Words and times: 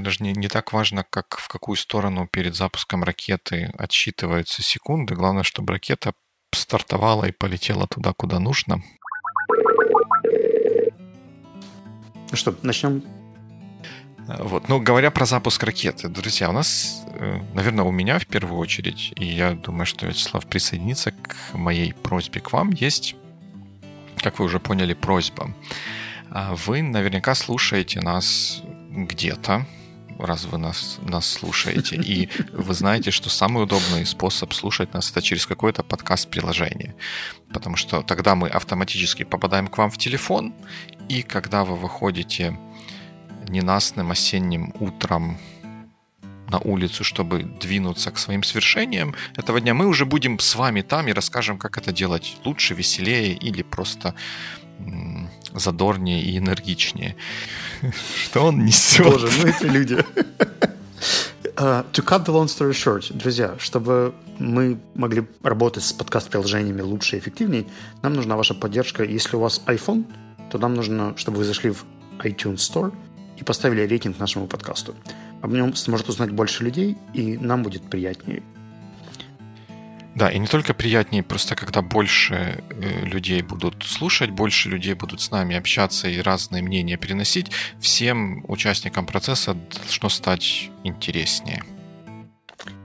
наверное, 0.00 0.32
не, 0.32 0.40
не 0.40 0.48
так 0.48 0.72
важно, 0.72 1.04
как 1.08 1.38
в 1.38 1.48
какую 1.48 1.76
сторону 1.76 2.26
перед 2.26 2.54
запуском 2.54 3.04
ракеты 3.04 3.72
отсчитываются 3.78 4.62
секунды. 4.62 5.14
Главное, 5.14 5.42
чтобы 5.42 5.72
ракета 5.72 6.12
стартовала 6.52 7.24
и 7.24 7.32
полетела 7.32 7.86
туда, 7.86 8.12
куда 8.12 8.38
нужно. 8.38 8.82
Ну 12.30 12.36
что, 12.36 12.54
начнем? 12.62 13.02
Вот. 14.26 14.68
Ну, 14.68 14.80
говоря 14.80 15.10
про 15.10 15.26
запуск 15.26 15.62
ракеты, 15.62 16.08
друзья, 16.08 16.48
у 16.48 16.52
нас, 16.52 17.04
э, 17.14 17.40
наверное, 17.52 17.84
у 17.84 17.90
меня 17.90 18.18
в 18.18 18.26
первую 18.26 18.58
очередь, 18.58 19.12
и 19.16 19.26
я 19.26 19.52
думаю, 19.52 19.84
что 19.84 20.06
Вячеслав 20.06 20.46
присоединится 20.46 21.12
к 21.12 21.36
моей 21.52 21.92
просьбе 21.92 22.40
к 22.40 22.52
вам, 22.52 22.70
есть, 22.70 23.16
как 24.16 24.38
вы 24.38 24.46
уже 24.46 24.60
поняли, 24.60 24.94
просьба. 24.94 25.54
А 26.30 26.54
вы 26.54 26.80
наверняка 26.82 27.34
слушаете 27.34 28.00
нас 28.00 28.62
где-то, 28.90 29.66
раз 30.18 30.44
вы 30.44 30.58
нас, 30.58 30.98
нас 31.02 31.26
слушаете. 31.26 31.96
И 31.96 32.28
вы 32.52 32.74
знаете, 32.74 33.10
что 33.10 33.30
самый 33.30 33.64
удобный 33.64 34.06
способ 34.06 34.52
слушать 34.52 34.94
нас 34.94 35.10
это 35.10 35.22
через 35.22 35.46
какое-то 35.46 35.82
подкаст-приложение. 35.82 36.94
Потому 37.52 37.76
что 37.76 38.02
тогда 38.02 38.34
мы 38.34 38.48
автоматически 38.48 39.24
попадаем 39.24 39.68
к 39.68 39.78
вам 39.78 39.90
в 39.90 39.98
телефон, 39.98 40.54
и 41.08 41.22
когда 41.22 41.64
вы 41.64 41.76
выходите 41.76 42.58
ненастным 43.48 44.10
осенним 44.10 44.72
утром 44.80 45.38
на 46.48 46.58
улицу, 46.58 47.04
чтобы 47.04 47.42
двинуться 47.42 48.10
к 48.10 48.18
своим 48.18 48.42
свершениям 48.42 49.14
этого 49.36 49.60
дня, 49.60 49.74
мы 49.74 49.86
уже 49.86 50.04
будем 50.04 50.38
с 50.38 50.54
вами 50.54 50.82
там 50.82 51.08
и 51.08 51.12
расскажем, 51.12 51.58
как 51.58 51.78
это 51.78 51.92
делать 51.92 52.36
лучше, 52.44 52.74
веселее 52.74 53.34
или 53.34 53.62
просто 53.62 54.14
задорнее 55.54 56.22
и 56.22 56.38
энергичнее. 56.38 57.16
Что 58.24 58.46
он 58.46 58.64
несет? 58.64 59.06
Боже, 59.06 59.28
ну 59.42 59.48
эти 59.48 59.64
люди. 59.64 59.98
Uh, 61.56 61.84
to 61.92 62.04
cut 62.04 62.24
the 62.24 62.32
long 62.32 62.46
story 62.46 62.72
short, 62.72 63.12
друзья, 63.16 63.54
чтобы 63.58 64.14
мы 64.38 64.78
могли 64.94 65.24
работать 65.42 65.84
с 65.84 65.92
подкаст-приложениями 65.92 66.82
лучше 66.82 67.16
и 67.16 67.18
эффективнее, 67.18 67.66
нам 68.02 68.14
нужна 68.14 68.36
ваша 68.36 68.54
поддержка. 68.54 69.04
Если 69.04 69.36
у 69.36 69.40
вас 69.40 69.62
iPhone, 69.66 70.04
то 70.50 70.58
нам 70.58 70.74
нужно, 70.74 71.16
чтобы 71.16 71.38
вы 71.38 71.44
зашли 71.44 71.70
в 71.70 71.84
iTunes 72.18 72.56
Store 72.56 72.92
и 73.38 73.44
поставили 73.44 73.82
рейтинг 73.82 74.18
нашему 74.18 74.46
подкасту. 74.46 74.94
Об 75.42 75.52
нем 75.52 75.74
сможет 75.74 76.08
узнать 76.08 76.30
больше 76.30 76.64
людей, 76.64 76.96
и 77.12 77.36
нам 77.36 77.62
будет 77.62 77.82
приятнее 77.82 78.42
да, 80.14 80.30
и 80.30 80.38
не 80.38 80.46
только 80.46 80.74
приятнее, 80.74 81.24
просто 81.24 81.56
когда 81.56 81.82
больше 81.82 82.62
э, 82.70 83.04
людей 83.04 83.42
будут 83.42 83.82
слушать, 83.82 84.30
больше 84.30 84.68
людей 84.68 84.94
будут 84.94 85.20
с 85.20 85.30
нами 85.32 85.56
общаться 85.56 86.08
и 86.08 86.20
разные 86.20 86.62
мнения 86.62 86.96
переносить, 86.96 87.50
всем 87.80 88.44
участникам 88.48 89.06
процесса 89.06 89.54
должно 89.54 90.08
стать 90.08 90.70
интереснее. 90.84 91.64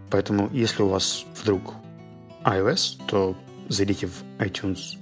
Поэтому, 0.10 0.50
если 0.52 0.82
у 0.82 0.88
вас 0.88 1.24
вдруг 1.40 1.76
iOS, 2.44 3.00
то 3.08 3.38
зайдите 3.68 4.08
в 4.08 4.24
iTunes 4.40 4.98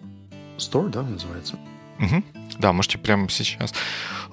Store, 0.58 0.90
да, 0.90 1.04
называется. 1.04 1.58
Угу. 2.00 2.24
Да, 2.60 2.74
можете 2.74 2.98
прямо 2.98 3.30
сейчас. 3.30 3.74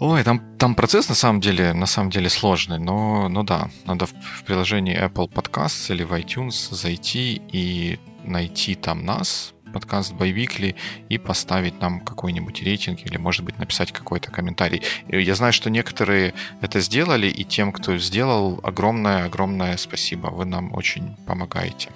Ой, 0.00 0.24
там, 0.24 0.42
там 0.58 0.74
процесс 0.74 1.08
на 1.08 1.14
самом 1.14 1.40
деле, 1.40 1.72
на 1.72 1.86
самом 1.86 2.10
деле 2.10 2.28
сложный, 2.28 2.78
но, 2.78 3.28
но 3.28 3.42
да, 3.42 3.70
надо 3.86 4.06
в, 4.06 4.12
в 4.12 4.44
приложении 4.44 4.98
Apple 4.98 5.30
Podcasts 5.30 5.92
или 5.92 6.02
в 6.02 6.12
iTunes 6.12 6.74
зайти 6.74 7.40
и 7.52 7.98
найти 8.24 8.74
там 8.74 9.04
нас, 9.04 9.54
подкаст 9.72 10.12
Biweekly, 10.12 10.74
и 11.08 11.18
поставить 11.18 11.80
нам 11.80 12.00
какой-нибудь 12.00 12.62
рейтинг 12.62 13.06
или, 13.06 13.18
может 13.18 13.44
быть, 13.44 13.58
написать 13.58 13.92
какой-то 13.92 14.30
комментарий. 14.30 14.82
Я 15.08 15.34
знаю, 15.34 15.52
что 15.52 15.70
некоторые 15.70 16.34
это 16.60 16.80
сделали, 16.80 17.28
и 17.28 17.44
тем, 17.44 17.72
кто 17.72 17.96
сделал, 17.98 18.60
огромное-огромное 18.62 19.76
спасибо. 19.76 20.28
Вы 20.28 20.44
нам 20.44 20.74
очень 20.74 21.16
помогаете. 21.26 21.90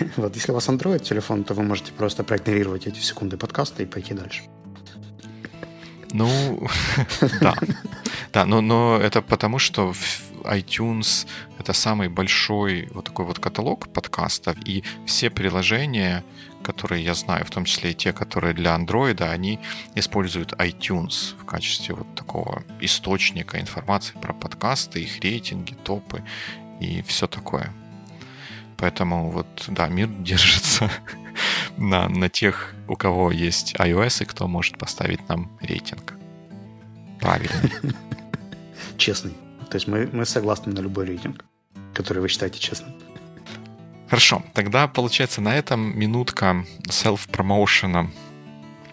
Вот, 0.16 0.34
если 0.36 0.52
у 0.52 0.54
вас 0.54 0.68
Android 0.68 1.00
телефон, 1.00 1.44
то 1.44 1.54
вы 1.54 1.62
можете 1.62 1.92
просто 1.92 2.22
проигнорировать 2.22 2.86
эти 2.86 3.00
секунды 3.00 3.36
подкаста 3.36 3.82
и 3.82 3.86
пойти 3.86 4.14
дальше. 4.14 4.42
Ну, 6.12 6.66
да. 7.40 7.54
Да, 8.32 8.44
но, 8.44 8.60
но 8.60 8.98
это 8.98 9.22
потому, 9.22 9.58
что 9.58 9.94
iTunes— 10.44 11.26
это 11.58 11.72
самый 11.72 12.08
большой 12.08 12.88
вот 12.92 13.06
такой 13.06 13.24
вот 13.24 13.38
каталог 13.38 13.88
подкастов, 13.92 14.56
и 14.64 14.84
все 15.06 15.30
приложения, 15.30 16.24
которые 16.62 17.04
я 17.04 17.14
знаю, 17.14 17.44
в 17.44 17.50
том 17.50 17.64
числе 17.64 17.90
и 17.90 17.94
те, 17.94 18.12
которые 18.12 18.54
для 18.54 18.74
Android, 18.76 19.22
они 19.22 19.58
используют 19.94 20.52
iTunes 20.52 21.34
в 21.40 21.44
качестве 21.44 21.94
вот 21.94 22.14
такого 22.14 22.62
источника 22.80 23.60
информации 23.60 24.14
про 24.20 24.32
подкасты, 24.32 25.02
их 25.02 25.20
рейтинги, 25.20 25.74
топы 25.74 26.22
и 26.80 27.02
все 27.02 27.26
такое. 27.26 27.72
Поэтому 28.76 29.30
вот, 29.30 29.46
да, 29.68 29.88
мир 29.88 30.08
держится 30.20 30.90
на, 31.78 32.08
на 32.08 32.28
тех, 32.28 32.74
у 32.88 32.96
кого 32.96 33.30
есть 33.30 33.74
iOS 33.76 34.22
и 34.22 34.26
кто 34.26 34.48
может 34.48 34.78
поставить 34.78 35.26
нам 35.28 35.50
рейтинг. 35.60 36.14
Правильно. 37.20 37.70
Честный. 38.96 39.32
То 39.70 39.76
есть 39.76 39.86
мы, 39.86 40.08
мы 40.12 40.24
согласны 40.24 40.72
на 40.72 40.80
любой 40.80 41.06
рейтинг, 41.06 41.44
который 41.94 42.18
вы 42.18 42.28
считаете 42.28 42.58
честным. 42.58 42.94
Хорошо, 44.08 44.42
тогда 44.54 44.88
получается 44.88 45.40
на 45.40 45.54
этом 45.54 45.98
минутка 45.98 46.64
селф-промоушена, 46.88 48.10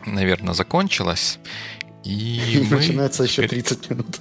наверное, 0.06 0.54
закончилась. 0.54 1.40
И 2.04 2.68
Начинается 2.72 3.24
еще 3.24 3.48
30 3.48 3.90
минут. 3.90 4.20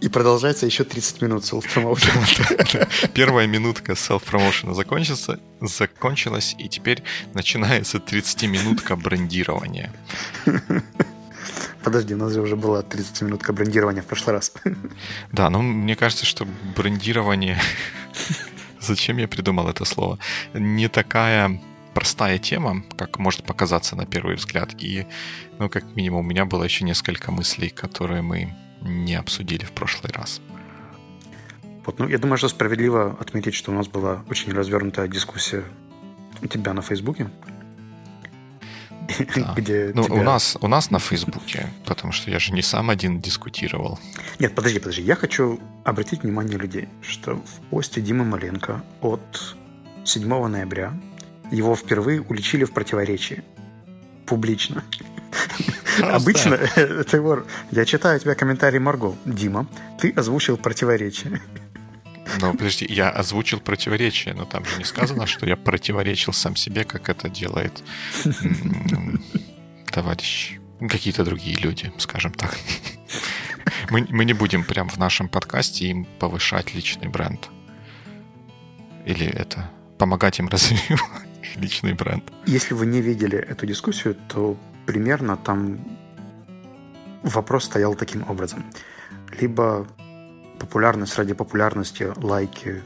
И 0.00 0.08
продолжается 0.08 0.66
еще 0.66 0.84
30 0.84 1.22
минут 1.22 1.44
селф-промоушена. 1.44 2.88
Первая 3.14 3.46
минутка 3.46 3.94
селф-промоушена 3.94 4.74
закончится, 4.74 5.40
закончилась, 5.60 6.54
и 6.58 6.68
теперь 6.68 7.02
начинается 7.34 7.98
30-минутка 7.98 8.96
брендирования. 8.96 9.92
Подожди, 11.82 12.14
у 12.14 12.16
нас 12.16 12.32
же 12.32 12.40
уже 12.40 12.56
была 12.56 12.82
30 12.82 13.22
минутка 13.22 13.52
брендирования 13.52 14.02
в 14.02 14.06
прошлый 14.06 14.36
раз. 14.36 14.52
Да, 15.32 15.50
ну 15.50 15.62
мне 15.62 15.96
кажется, 15.96 16.26
что 16.26 16.46
брендирование... 16.76 17.60
Зачем 18.80 19.16
я 19.18 19.28
придумал 19.28 19.68
это 19.68 19.84
слово? 19.84 20.18
Не 20.52 20.88
такая 20.88 21.60
простая 21.94 22.38
тема, 22.38 22.82
как 22.96 23.18
может 23.18 23.44
показаться 23.44 23.96
на 23.96 24.04
первый 24.04 24.36
взгляд. 24.36 24.74
И, 24.82 25.06
ну, 25.58 25.70
как 25.70 25.96
минимум, 25.96 26.26
у 26.26 26.28
меня 26.28 26.44
было 26.44 26.64
еще 26.64 26.84
несколько 26.84 27.30
мыслей, 27.30 27.70
которые 27.70 28.20
мы 28.20 28.54
не 28.84 29.14
обсудили 29.14 29.64
в 29.64 29.72
прошлый 29.72 30.12
раз. 30.12 30.40
Вот, 31.84 31.98
ну, 31.98 32.08
я 32.08 32.18
думаю, 32.18 32.38
что 32.38 32.48
справедливо 32.48 33.16
отметить, 33.20 33.54
что 33.54 33.70
у 33.70 33.74
нас 33.74 33.88
была 33.88 34.24
очень 34.30 34.52
развернутая 34.52 35.08
дискуссия 35.08 35.64
у 36.42 36.46
тебя 36.46 36.72
на 36.72 36.82
Фейсбуке. 36.82 37.28
Да. 39.36 39.52
Где 39.56 39.92
ну, 39.94 40.04
тебя... 40.04 40.14
у, 40.14 40.22
нас, 40.22 40.56
у 40.60 40.68
нас 40.68 40.90
на 40.90 40.98
Фейсбуке, 40.98 41.68
потому 41.84 42.12
что 42.12 42.30
я 42.30 42.38
же 42.38 42.52
не 42.52 42.62
сам 42.62 42.90
один 42.90 43.20
дискутировал. 43.20 43.98
Нет, 44.38 44.54
подожди, 44.54 44.78
подожди. 44.78 45.02
Я 45.02 45.14
хочу 45.14 45.60
обратить 45.84 46.22
внимание 46.22 46.58
людей, 46.58 46.88
что 47.02 47.34
в 47.34 47.60
посте 47.70 48.00
Димы 48.00 48.24
Маленко 48.24 48.82
от 49.02 49.56
7 50.04 50.26
ноября 50.48 50.94
его 51.50 51.76
впервые 51.76 52.22
уличили 52.22 52.64
в 52.64 52.72
противоречии. 52.72 53.44
Публично. 54.26 54.84
Обычно 56.02 56.54
это 56.54 57.16
его... 57.16 57.44
Я 57.70 57.84
читаю 57.84 58.18
у 58.18 58.20
тебя 58.20 58.34
комментарий 58.34 58.78
Марго. 58.78 59.14
Дима, 59.24 59.66
ты 60.00 60.10
озвучил 60.10 60.56
противоречие. 60.56 61.40
Ну, 62.40 62.52
подожди, 62.52 62.86
я 62.88 63.10
озвучил 63.10 63.60
противоречие, 63.60 64.34
но 64.34 64.44
там 64.44 64.64
же 64.64 64.78
не 64.78 64.84
сказано, 64.84 65.26
что 65.26 65.46
я 65.46 65.56
противоречил 65.56 66.32
сам 66.32 66.56
себе, 66.56 66.84
как 66.84 67.08
это 67.08 67.28
делает 67.28 67.82
товарищ. 69.90 70.58
Какие-то 70.80 71.24
другие 71.24 71.56
люди, 71.56 71.92
скажем 71.98 72.32
так. 72.32 72.58
Мы, 73.90 74.06
мы 74.10 74.24
не 74.24 74.32
будем 74.32 74.64
прям 74.64 74.88
в 74.88 74.96
нашем 74.96 75.28
подкасте 75.28 75.86
им 75.86 76.04
повышать 76.18 76.74
личный 76.74 77.08
бренд. 77.08 77.48
Или 79.06 79.26
это 79.26 79.70
помогать 79.98 80.38
им 80.38 80.48
развивать 80.48 81.33
личный 81.56 81.94
бренд. 81.94 82.24
Если 82.46 82.74
вы 82.74 82.86
не 82.86 83.00
видели 83.00 83.38
эту 83.38 83.66
дискуссию, 83.66 84.16
то 84.28 84.56
примерно 84.86 85.36
там 85.36 85.78
вопрос 87.22 87.64
стоял 87.64 87.94
таким 87.94 88.28
образом. 88.28 88.64
Либо 89.40 89.86
популярность 90.58 91.16
ради 91.16 91.34
популярности, 91.34 92.12
лайки, 92.16 92.82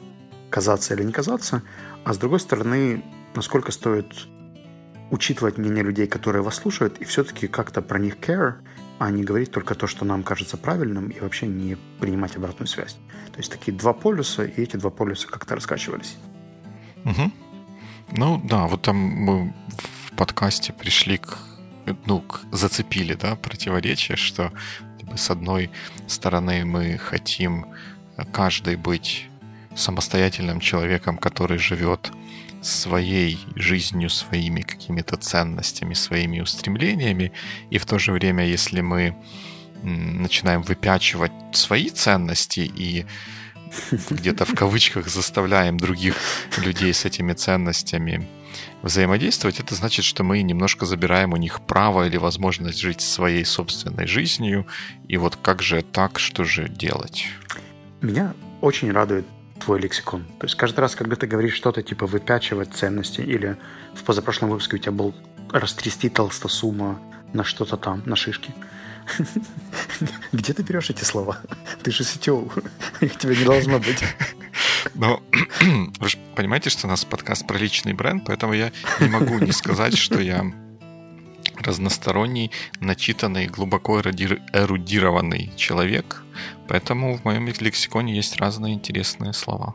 казаться 0.50 0.94
или 0.94 1.02
не 1.02 1.12
казаться, 1.12 1.62
а 2.04 2.12
с 2.12 2.18
другой 2.18 2.40
стороны, 2.40 3.04
насколько 3.34 3.72
стоит 3.72 4.26
учитывать 5.10 5.58
мнение 5.58 5.82
людей, 5.82 6.06
которые 6.06 6.42
вас 6.42 6.56
слушают, 6.56 6.98
и 6.98 7.04
все-таки 7.04 7.48
как-то 7.48 7.82
про 7.82 7.98
них 7.98 8.16
care, 8.16 8.54
а 8.98 9.10
не 9.10 9.24
говорить 9.24 9.50
только 9.50 9.74
то, 9.74 9.86
что 9.86 10.04
нам 10.04 10.22
кажется 10.22 10.56
правильным, 10.56 11.08
и 11.08 11.20
вообще 11.20 11.46
не 11.46 11.76
принимать 12.00 12.36
обратную 12.36 12.66
связь. 12.68 12.98
То 13.32 13.38
есть 13.38 13.50
такие 13.50 13.76
два 13.76 13.92
полюса, 13.92 14.44
и 14.44 14.62
эти 14.62 14.76
два 14.76 14.90
полюса 14.90 15.28
как-то 15.28 15.54
раскачивались. 15.54 16.16
Угу. 17.04 17.32
Ну 18.12 18.40
да, 18.44 18.66
вот 18.66 18.82
там 18.82 18.96
мы 18.96 19.52
в 19.68 20.16
подкасте 20.16 20.72
пришли 20.72 21.18
к 21.18 21.38
ну, 22.06 22.24
зацепили, 22.52 23.14
да, 23.14 23.36
противоречие, 23.36 24.16
что 24.16 24.52
бы 25.08 25.16
с 25.16 25.30
одной 25.30 25.70
стороны 26.06 26.64
мы 26.64 26.98
хотим 26.98 27.66
каждый 28.32 28.76
быть 28.76 29.28
самостоятельным 29.74 30.60
человеком, 30.60 31.18
который 31.18 31.58
живет 31.58 32.12
своей 32.60 33.38
жизнью, 33.54 34.10
своими 34.10 34.62
какими-то 34.62 35.16
ценностями, 35.16 35.94
своими 35.94 36.40
устремлениями, 36.40 37.32
и 37.70 37.78
в 37.78 37.86
то 37.86 37.98
же 37.98 38.12
время, 38.12 38.44
если 38.44 38.80
мы 38.80 39.16
начинаем 39.82 40.62
выпячивать 40.62 41.32
свои 41.52 41.88
ценности 41.88 42.60
и 42.60 43.06
где-то 44.10 44.44
в 44.44 44.54
кавычках 44.54 45.08
заставляем 45.08 45.78
других 45.78 46.16
людей 46.58 46.92
с 46.92 47.04
этими 47.04 47.32
ценностями 47.32 48.28
взаимодействовать, 48.82 49.60
это 49.60 49.74
значит, 49.74 50.04
что 50.04 50.24
мы 50.24 50.42
немножко 50.42 50.86
забираем 50.86 51.32
у 51.32 51.36
них 51.36 51.60
право 51.60 52.06
или 52.06 52.16
возможность 52.16 52.78
жить 52.78 53.00
своей 53.00 53.44
собственной 53.44 54.06
жизнью. 54.06 54.66
И 55.08 55.16
вот 55.16 55.36
как 55.36 55.62
же 55.62 55.82
так, 55.82 56.18
что 56.18 56.44
же 56.44 56.68
делать? 56.68 57.26
Меня 58.00 58.34
очень 58.60 58.92
радует 58.92 59.26
твой 59.58 59.80
лексикон. 59.80 60.24
То 60.38 60.46
есть 60.46 60.54
каждый 60.54 60.80
раз, 60.80 60.94
когда 60.94 61.16
ты 61.16 61.26
говоришь 61.26 61.54
что-то 61.54 61.82
типа 61.82 62.06
выпячивать 62.06 62.74
ценности, 62.74 63.20
или 63.20 63.56
в 63.94 64.04
позапрошлом 64.04 64.50
выпуске 64.50 64.76
у 64.76 64.78
тебя 64.78 64.92
был 64.92 65.14
растрясти 65.50 66.08
толстосума 66.08 67.00
на 67.32 67.44
что-то 67.44 67.76
там, 67.76 68.02
на 68.06 68.16
шишки. 68.16 68.54
Где 70.32 70.52
ты 70.52 70.62
берешь 70.62 70.90
эти 70.90 71.04
слова? 71.04 71.38
Ты 71.82 71.90
же 71.90 72.04
сетевый. 72.04 72.50
Их 73.00 73.16
тебе 73.18 73.36
не 73.36 73.44
должно 73.44 73.78
быть. 73.78 74.02
Но 74.94 75.22
вы 75.98 76.08
же 76.08 76.18
понимаете, 76.34 76.70
что 76.70 76.86
у 76.86 76.90
нас 76.90 77.04
подкаст 77.04 77.46
про 77.46 77.58
личный 77.58 77.92
бренд, 77.92 78.24
поэтому 78.26 78.52
я 78.52 78.72
не 79.00 79.08
могу 79.08 79.38
не 79.38 79.52
сказать, 79.52 79.96
что 79.96 80.20
я 80.20 80.44
разносторонний, 81.56 82.50
начитанный, 82.80 83.46
глубоко 83.46 84.00
эрудированный 84.00 85.52
человек. 85.56 86.22
Поэтому 86.68 87.16
в 87.16 87.24
моем 87.24 87.48
лексиконе 87.48 88.14
есть 88.14 88.36
разные 88.36 88.74
интересные 88.74 89.32
слова. 89.32 89.74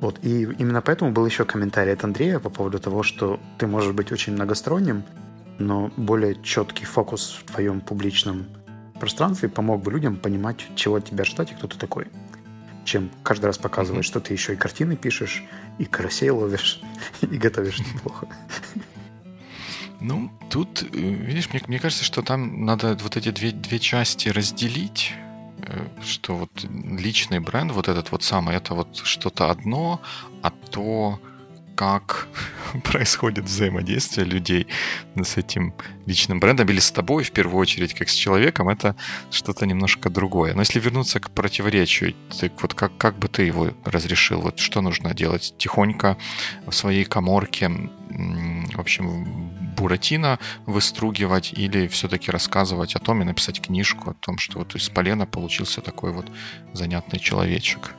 Вот, 0.00 0.18
и 0.22 0.44
именно 0.58 0.80
поэтому 0.80 1.12
был 1.12 1.26
еще 1.26 1.44
комментарий 1.44 1.92
от 1.92 2.04
Андрея 2.04 2.38
по 2.38 2.48
поводу 2.48 2.78
того, 2.78 3.02
что 3.02 3.38
ты 3.58 3.66
можешь 3.66 3.92
быть 3.92 4.12
очень 4.12 4.32
многосторонним, 4.32 5.02
но 5.60 5.92
более 5.96 6.42
четкий 6.42 6.86
фокус 6.86 7.38
в 7.38 7.52
твоем 7.52 7.80
публичном 7.80 8.46
пространстве 8.98 9.48
помог 9.48 9.82
бы 9.82 9.92
людям 9.92 10.16
понимать, 10.16 10.66
чего 10.74 10.96
от 10.96 11.04
тебя 11.04 11.24
ждать 11.24 11.52
и 11.52 11.54
кто 11.54 11.68
ты 11.68 11.78
такой. 11.78 12.06
Чем 12.84 13.10
каждый 13.22 13.46
раз 13.46 13.58
показывать, 13.58 14.04
mm-hmm. 14.04 14.08
что 14.08 14.20
ты 14.20 14.32
еще 14.32 14.54
и 14.54 14.56
картины 14.56 14.96
пишешь, 14.96 15.44
и 15.78 15.84
карасей 15.84 16.30
ловишь, 16.30 16.80
и 17.20 17.36
готовишь 17.36 17.78
неплохо. 17.78 18.26
Ну, 20.00 20.30
тут, 20.48 20.82
э, 20.82 20.86
видишь, 20.96 21.50
мне, 21.50 21.60
мне 21.66 21.78
кажется, 21.78 22.04
что 22.04 22.22
там 22.22 22.64
надо 22.64 22.96
вот 23.02 23.18
эти 23.18 23.30
две, 23.30 23.50
две 23.50 23.78
части 23.78 24.30
разделить 24.30 25.12
э, 25.62 25.86
что 26.02 26.36
вот 26.36 26.50
личный 26.64 27.38
бренд, 27.38 27.72
вот 27.72 27.88
этот 27.88 28.10
вот 28.10 28.22
самый, 28.22 28.56
это 28.56 28.74
вот 28.74 28.96
что-то 28.96 29.50
одно, 29.50 30.00
а 30.42 30.50
то, 30.50 31.20
как 31.76 32.28
происходит 32.84 33.44
взаимодействие 33.44 34.26
людей 34.26 34.66
с 35.16 35.36
этим 35.36 35.74
личным 36.06 36.40
брендом 36.40 36.68
или 36.68 36.80
с 36.80 36.90
тобой 36.90 37.24
в 37.24 37.32
первую 37.32 37.58
очередь, 37.58 37.94
как 37.94 38.08
с 38.08 38.14
человеком, 38.14 38.68
это 38.68 38.96
что-то 39.30 39.66
немножко 39.66 40.10
другое. 40.10 40.54
Но 40.54 40.60
если 40.60 40.80
вернуться 40.80 41.20
к 41.20 41.30
противоречию, 41.30 42.14
так 42.40 42.60
вот 42.62 42.74
как, 42.74 42.96
как 42.96 43.18
бы 43.18 43.28
ты 43.28 43.42
его 43.42 43.70
разрешил? 43.84 44.40
Вот 44.40 44.58
что 44.58 44.80
нужно 44.80 45.14
делать? 45.14 45.54
Тихонько 45.58 46.16
в 46.66 46.72
своей 46.72 47.04
коморке, 47.04 47.68
в 47.68 48.80
общем, 48.80 49.50
Буратино 49.76 50.38
выстругивать 50.66 51.52
или 51.52 51.86
все-таки 51.86 52.30
рассказывать 52.30 52.96
о 52.96 52.98
том 52.98 53.22
и 53.22 53.24
написать 53.24 53.60
книжку 53.60 54.10
о 54.10 54.14
том, 54.14 54.38
что 54.38 54.58
вот 54.58 54.74
из 54.74 54.88
полена 54.88 55.26
получился 55.26 55.80
такой 55.80 56.12
вот 56.12 56.26
занятный 56.72 57.18
человечек? 57.18 57.94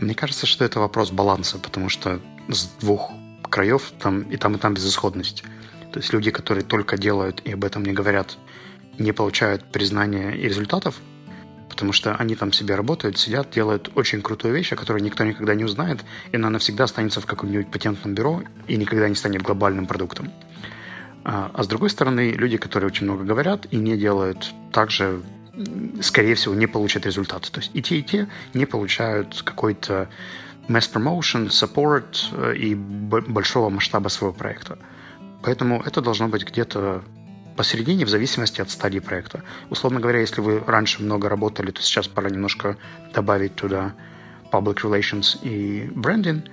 Мне 0.00 0.14
кажется, 0.14 0.46
что 0.46 0.64
это 0.64 0.80
вопрос 0.80 1.10
баланса, 1.10 1.58
потому 1.58 1.88
что 1.88 2.20
с 2.48 2.66
двух 2.80 3.12
краев 3.48 3.92
там 3.98 4.22
и 4.22 4.36
там, 4.36 4.56
и 4.56 4.58
там 4.58 4.74
безысходность. 4.74 5.44
То 5.92 6.00
есть 6.00 6.12
люди, 6.12 6.30
которые 6.30 6.64
только 6.64 6.96
делают 6.96 7.40
и 7.44 7.52
об 7.52 7.64
этом 7.64 7.84
не 7.84 7.92
говорят, 7.92 8.36
не 8.98 9.12
получают 9.12 9.64
признания 9.64 10.32
и 10.32 10.48
результатов, 10.48 11.00
потому 11.68 11.92
что 11.92 12.14
они 12.14 12.36
там 12.36 12.52
себе 12.52 12.74
работают, 12.76 13.18
сидят, 13.18 13.50
делают 13.50 13.90
очень 13.94 14.22
крутую 14.22 14.54
вещь, 14.54 14.72
о 14.72 14.76
которой 14.76 15.02
никто 15.02 15.24
никогда 15.24 15.54
не 15.54 15.64
узнает, 15.64 16.04
и 16.32 16.36
она 16.36 16.50
навсегда 16.50 16.84
останется 16.84 17.20
в 17.20 17.26
каком-нибудь 17.26 17.70
патентном 17.70 18.14
бюро 18.14 18.42
и 18.68 18.76
никогда 18.76 19.08
не 19.08 19.14
станет 19.14 19.42
глобальным 19.42 19.86
продуктом. 19.86 20.30
А, 21.24 21.50
а 21.52 21.62
с 21.64 21.66
другой 21.66 21.90
стороны, 21.90 22.30
люди, 22.30 22.58
которые 22.58 22.88
очень 22.88 23.06
много 23.06 23.24
говорят 23.24 23.66
и 23.70 23.76
не 23.76 23.96
делают, 23.96 24.52
также, 24.72 25.22
скорее 26.00 26.34
всего, 26.34 26.54
не 26.54 26.66
получат 26.66 27.06
результаты. 27.06 27.50
То 27.50 27.60
есть 27.60 27.70
и 27.74 27.82
те, 27.82 27.98
и 27.98 28.02
те 28.02 28.28
не 28.52 28.66
получают 28.66 29.42
какой-то 29.42 30.08
mass 30.68 30.90
promotion, 30.92 31.48
support 31.48 32.16
э, 32.32 32.56
и 32.56 32.74
большого 32.74 33.70
масштаба 33.70 34.08
своего 34.08 34.32
проекта. 34.32 34.78
Поэтому 35.42 35.82
это 35.82 36.00
должно 36.00 36.28
быть 36.28 36.44
где-то 36.44 37.02
посередине 37.56 38.04
в 38.04 38.08
зависимости 38.08 38.60
от 38.60 38.70
стадии 38.70 38.98
проекта. 38.98 39.42
Условно 39.70 40.00
говоря, 40.00 40.20
если 40.20 40.40
вы 40.40 40.60
раньше 40.66 41.02
много 41.02 41.28
работали, 41.28 41.70
то 41.70 41.82
сейчас 41.82 42.08
пора 42.08 42.30
немножко 42.30 42.76
добавить 43.12 43.54
туда 43.54 43.94
public 44.50 44.82
relations 44.82 45.38
и 45.42 45.86
branding. 45.94 46.48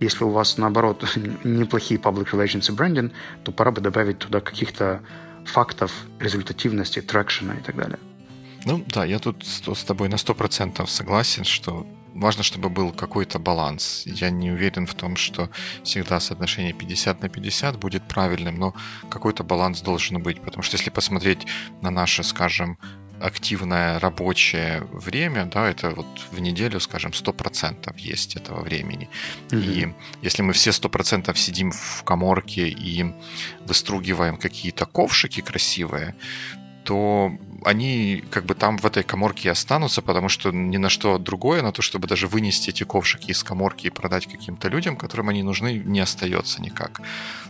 Если 0.00 0.24
у 0.24 0.30
вас, 0.30 0.58
наоборот, 0.58 1.04
неплохие 1.44 2.00
public 2.00 2.30
relations 2.30 2.72
и 2.72 2.76
branding, 2.76 3.12
то 3.44 3.52
пора 3.52 3.72
бы 3.72 3.80
добавить 3.80 4.18
туда 4.18 4.40
каких-то 4.40 5.00
фактов 5.44 5.92
результативности, 6.20 7.00
трекшена 7.00 7.54
и 7.54 7.60
так 7.60 7.76
далее. 7.76 7.98
Ну 8.64 8.84
да, 8.88 9.04
я 9.04 9.18
тут 9.18 9.44
с 9.44 9.84
тобой 9.84 10.08
на 10.08 10.16
100% 10.16 10.86
согласен, 10.86 11.44
что 11.44 11.86
важно, 12.20 12.42
чтобы 12.42 12.68
был 12.68 12.92
какой-то 12.92 13.38
баланс. 13.38 14.02
Я 14.06 14.30
не 14.30 14.50
уверен 14.50 14.86
в 14.86 14.94
том, 14.94 15.16
что 15.16 15.50
всегда 15.84 16.20
соотношение 16.20 16.72
50 16.72 17.22
на 17.22 17.28
50 17.28 17.78
будет 17.78 18.02
правильным, 18.08 18.56
но 18.58 18.74
какой-то 19.10 19.44
баланс 19.44 19.80
должен 19.80 20.22
быть. 20.22 20.40
Потому 20.40 20.62
что 20.62 20.76
если 20.76 20.90
посмотреть 20.90 21.46
на 21.82 21.90
наше, 21.90 22.22
скажем, 22.22 22.78
активное 23.20 23.98
рабочее 23.98 24.82
время, 24.92 25.44
да, 25.46 25.68
это 25.68 25.90
вот 25.90 26.06
в 26.30 26.40
неделю, 26.40 26.80
скажем, 26.80 27.10
100% 27.10 27.92
есть 27.98 28.36
этого 28.36 28.60
времени. 28.60 29.08
Mm-hmm. 29.48 29.58
И 29.60 29.94
если 30.22 30.42
мы 30.42 30.52
все 30.52 30.70
100% 30.70 31.34
сидим 31.36 31.72
в 31.72 32.02
коморке 32.04 32.68
и 32.68 33.06
выстругиваем 33.66 34.36
какие-то 34.36 34.86
ковшики 34.86 35.40
красивые, 35.40 36.14
то 36.88 37.30
они 37.66 38.24
как 38.30 38.46
бы 38.46 38.54
там 38.54 38.78
в 38.78 38.86
этой 38.86 39.02
коморке 39.02 39.50
останутся, 39.50 40.00
потому 40.00 40.30
что 40.30 40.52
ни 40.52 40.78
на 40.78 40.88
что 40.88 41.18
другое, 41.18 41.60
на 41.60 41.70
то, 41.70 41.82
чтобы 41.82 42.08
даже 42.08 42.26
вынести 42.28 42.70
эти 42.70 42.84
ковшики 42.84 43.30
из 43.30 43.44
коморки 43.44 43.88
и 43.88 43.90
продать 43.90 44.26
каким-то 44.26 44.68
людям, 44.68 44.96
которым 44.96 45.28
они 45.28 45.42
нужны, 45.42 45.82
не 45.84 46.00
остается 46.00 46.62
никак. 46.62 47.02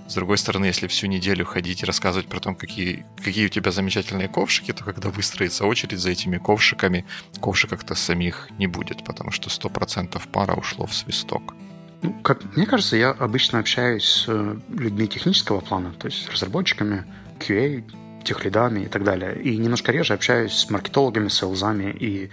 С 0.09 0.15
другой 0.15 0.39
стороны, 0.39 0.65
если 0.65 0.89
всю 0.89 1.07
неделю 1.07 1.45
ходить 1.45 1.85
и 1.85 1.87
рассказывать 1.87 2.27
про 2.27 2.41
то, 2.41 2.53
какие, 2.55 3.07
какие 3.25 3.47
у 3.47 3.49
тебя 3.49 3.71
замечательные 3.71 4.27
ковшики, 4.27 4.73
то 4.73 4.83
когда 4.83 5.09
выстроится 5.11 5.67
очередь 5.67 6.01
за 6.01 6.11
этими 6.11 6.39
ковшиками, 6.39 7.05
ковшиков-то 7.41 7.95
самих 7.95 8.49
не 8.59 8.67
будет, 8.67 9.05
потому 9.05 9.31
что 9.31 9.51
100% 9.51 10.21
пара 10.33 10.55
ушло 10.55 10.87
в 10.87 10.95
свисток. 10.95 11.55
Ну, 12.03 12.13
как 12.25 12.57
мне 12.57 12.67
кажется, 12.67 12.97
я 12.97 13.11
обычно 13.11 13.61
общаюсь 13.61 14.05
с 14.05 14.25
э, 14.27 14.57
людьми 14.69 15.07
технического 15.07 15.61
плана, 15.61 15.93
то 15.93 16.09
есть 16.09 16.25
с 16.25 16.29
разработчиками, 16.29 17.05
QA, 17.39 17.85
техлидами 18.29 18.81
и 18.81 18.89
так 18.89 19.05
далее. 19.05 19.41
И 19.43 19.57
немножко 19.57 19.93
реже 19.93 20.15
общаюсь 20.15 20.53
с 20.53 20.71
маркетологами, 20.71 21.29
селзами 21.29 21.91
и 21.91 22.31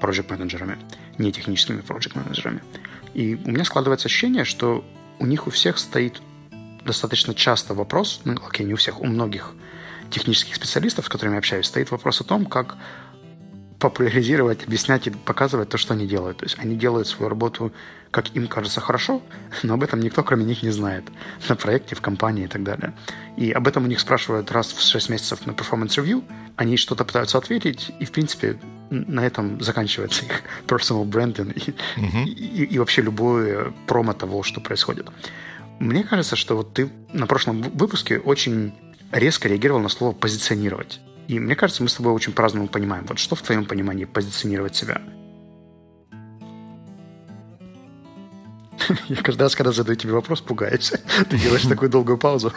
проект-менеджерами, 0.00 0.76
не 1.18 1.32
техническими 1.32 1.80
проект-менеджерами. 1.80 2.60
И 3.14 3.34
у 3.34 3.50
меня 3.50 3.64
складывается 3.64 4.08
ощущение, 4.08 4.44
что 4.44 4.84
у 5.18 5.26
них 5.26 5.46
у 5.46 5.50
всех 5.50 5.78
стоит 5.78 6.20
достаточно 6.84 7.34
часто 7.34 7.74
вопрос, 7.74 8.20
ну, 8.24 8.34
окей, 8.46 8.66
не 8.66 8.74
у 8.74 8.76
всех, 8.76 9.00
у 9.00 9.06
многих 9.06 9.54
технических 10.10 10.54
специалистов, 10.54 11.06
с 11.06 11.08
которыми 11.08 11.34
я 11.34 11.38
общаюсь, 11.38 11.66
стоит 11.66 11.90
вопрос 11.90 12.20
о 12.20 12.24
том, 12.24 12.46
как 12.46 12.76
популяризировать, 13.78 14.64
объяснять 14.64 15.06
и 15.06 15.10
показывать 15.10 15.68
то, 15.68 15.78
что 15.78 15.94
они 15.94 16.06
делают. 16.06 16.38
То 16.38 16.44
есть 16.46 16.58
они 16.58 16.76
делают 16.76 17.06
свою 17.06 17.28
работу, 17.28 17.72
как 18.10 18.34
им 18.34 18.48
кажется, 18.48 18.80
хорошо, 18.80 19.22
но 19.62 19.74
об 19.74 19.82
этом 19.82 20.00
никто, 20.00 20.24
кроме 20.24 20.44
них, 20.44 20.62
не 20.62 20.70
знает. 20.70 21.04
На 21.48 21.54
проекте, 21.54 21.94
в 21.94 22.00
компании 22.00 22.44
и 22.44 22.48
так 22.48 22.64
далее. 22.64 22.92
И 23.36 23.52
об 23.52 23.68
этом 23.68 23.84
у 23.84 23.86
них 23.86 24.00
спрашивают 24.00 24.50
раз 24.50 24.72
в 24.72 24.80
6 24.80 25.10
месяцев 25.10 25.46
на 25.46 25.52
performance 25.52 25.96
review. 25.96 26.24
Они 26.56 26.76
что-то 26.76 27.04
пытаются 27.04 27.38
ответить, 27.38 27.92
и, 28.00 28.04
в 28.04 28.10
принципе, 28.10 28.58
на 28.90 29.24
этом 29.24 29.60
заканчивается 29.60 30.24
их 30.24 30.42
personal 30.66 31.04
branding 31.04 31.52
и, 31.52 31.74
uh-huh. 32.00 32.24
и, 32.24 32.64
и, 32.64 32.78
вообще 32.78 33.02
любое 33.02 33.72
промо 33.86 34.12
того, 34.12 34.42
что 34.42 34.60
происходит. 34.60 35.06
Мне 35.78 36.02
кажется, 36.02 36.34
что 36.34 36.56
вот 36.56 36.74
ты 36.74 36.90
на 37.12 37.26
прошлом 37.28 37.62
выпуске 37.62 38.18
очень 38.18 38.72
резко 39.12 39.48
реагировал 39.48 39.80
на 39.80 39.88
слово 39.88 40.12
«позиционировать». 40.12 41.00
И 41.28 41.38
мне 41.38 41.54
кажется, 41.54 41.82
мы 41.82 41.90
с 41.90 41.94
тобой 41.94 42.12
очень 42.12 42.32
по-разному 42.32 42.68
понимаем. 42.68 43.04
Вот 43.06 43.18
что 43.18 43.36
в 43.36 43.42
твоем 43.42 43.66
понимании 43.66 44.06
позиционировать 44.06 44.74
себя? 44.74 45.02
Я 49.08 49.16
каждый 49.16 49.42
раз, 49.42 49.54
когда 49.54 49.72
задаю 49.72 49.96
тебе 49.96 50.14
вопрос, 50.14 50.40
пугаешься. 50.40 51.00
Ты 51.30 51.38
делаешь 51.38 51.62
такую 51.68 51.90
долгую 51.90 52.16
паузу. 52.16 52.52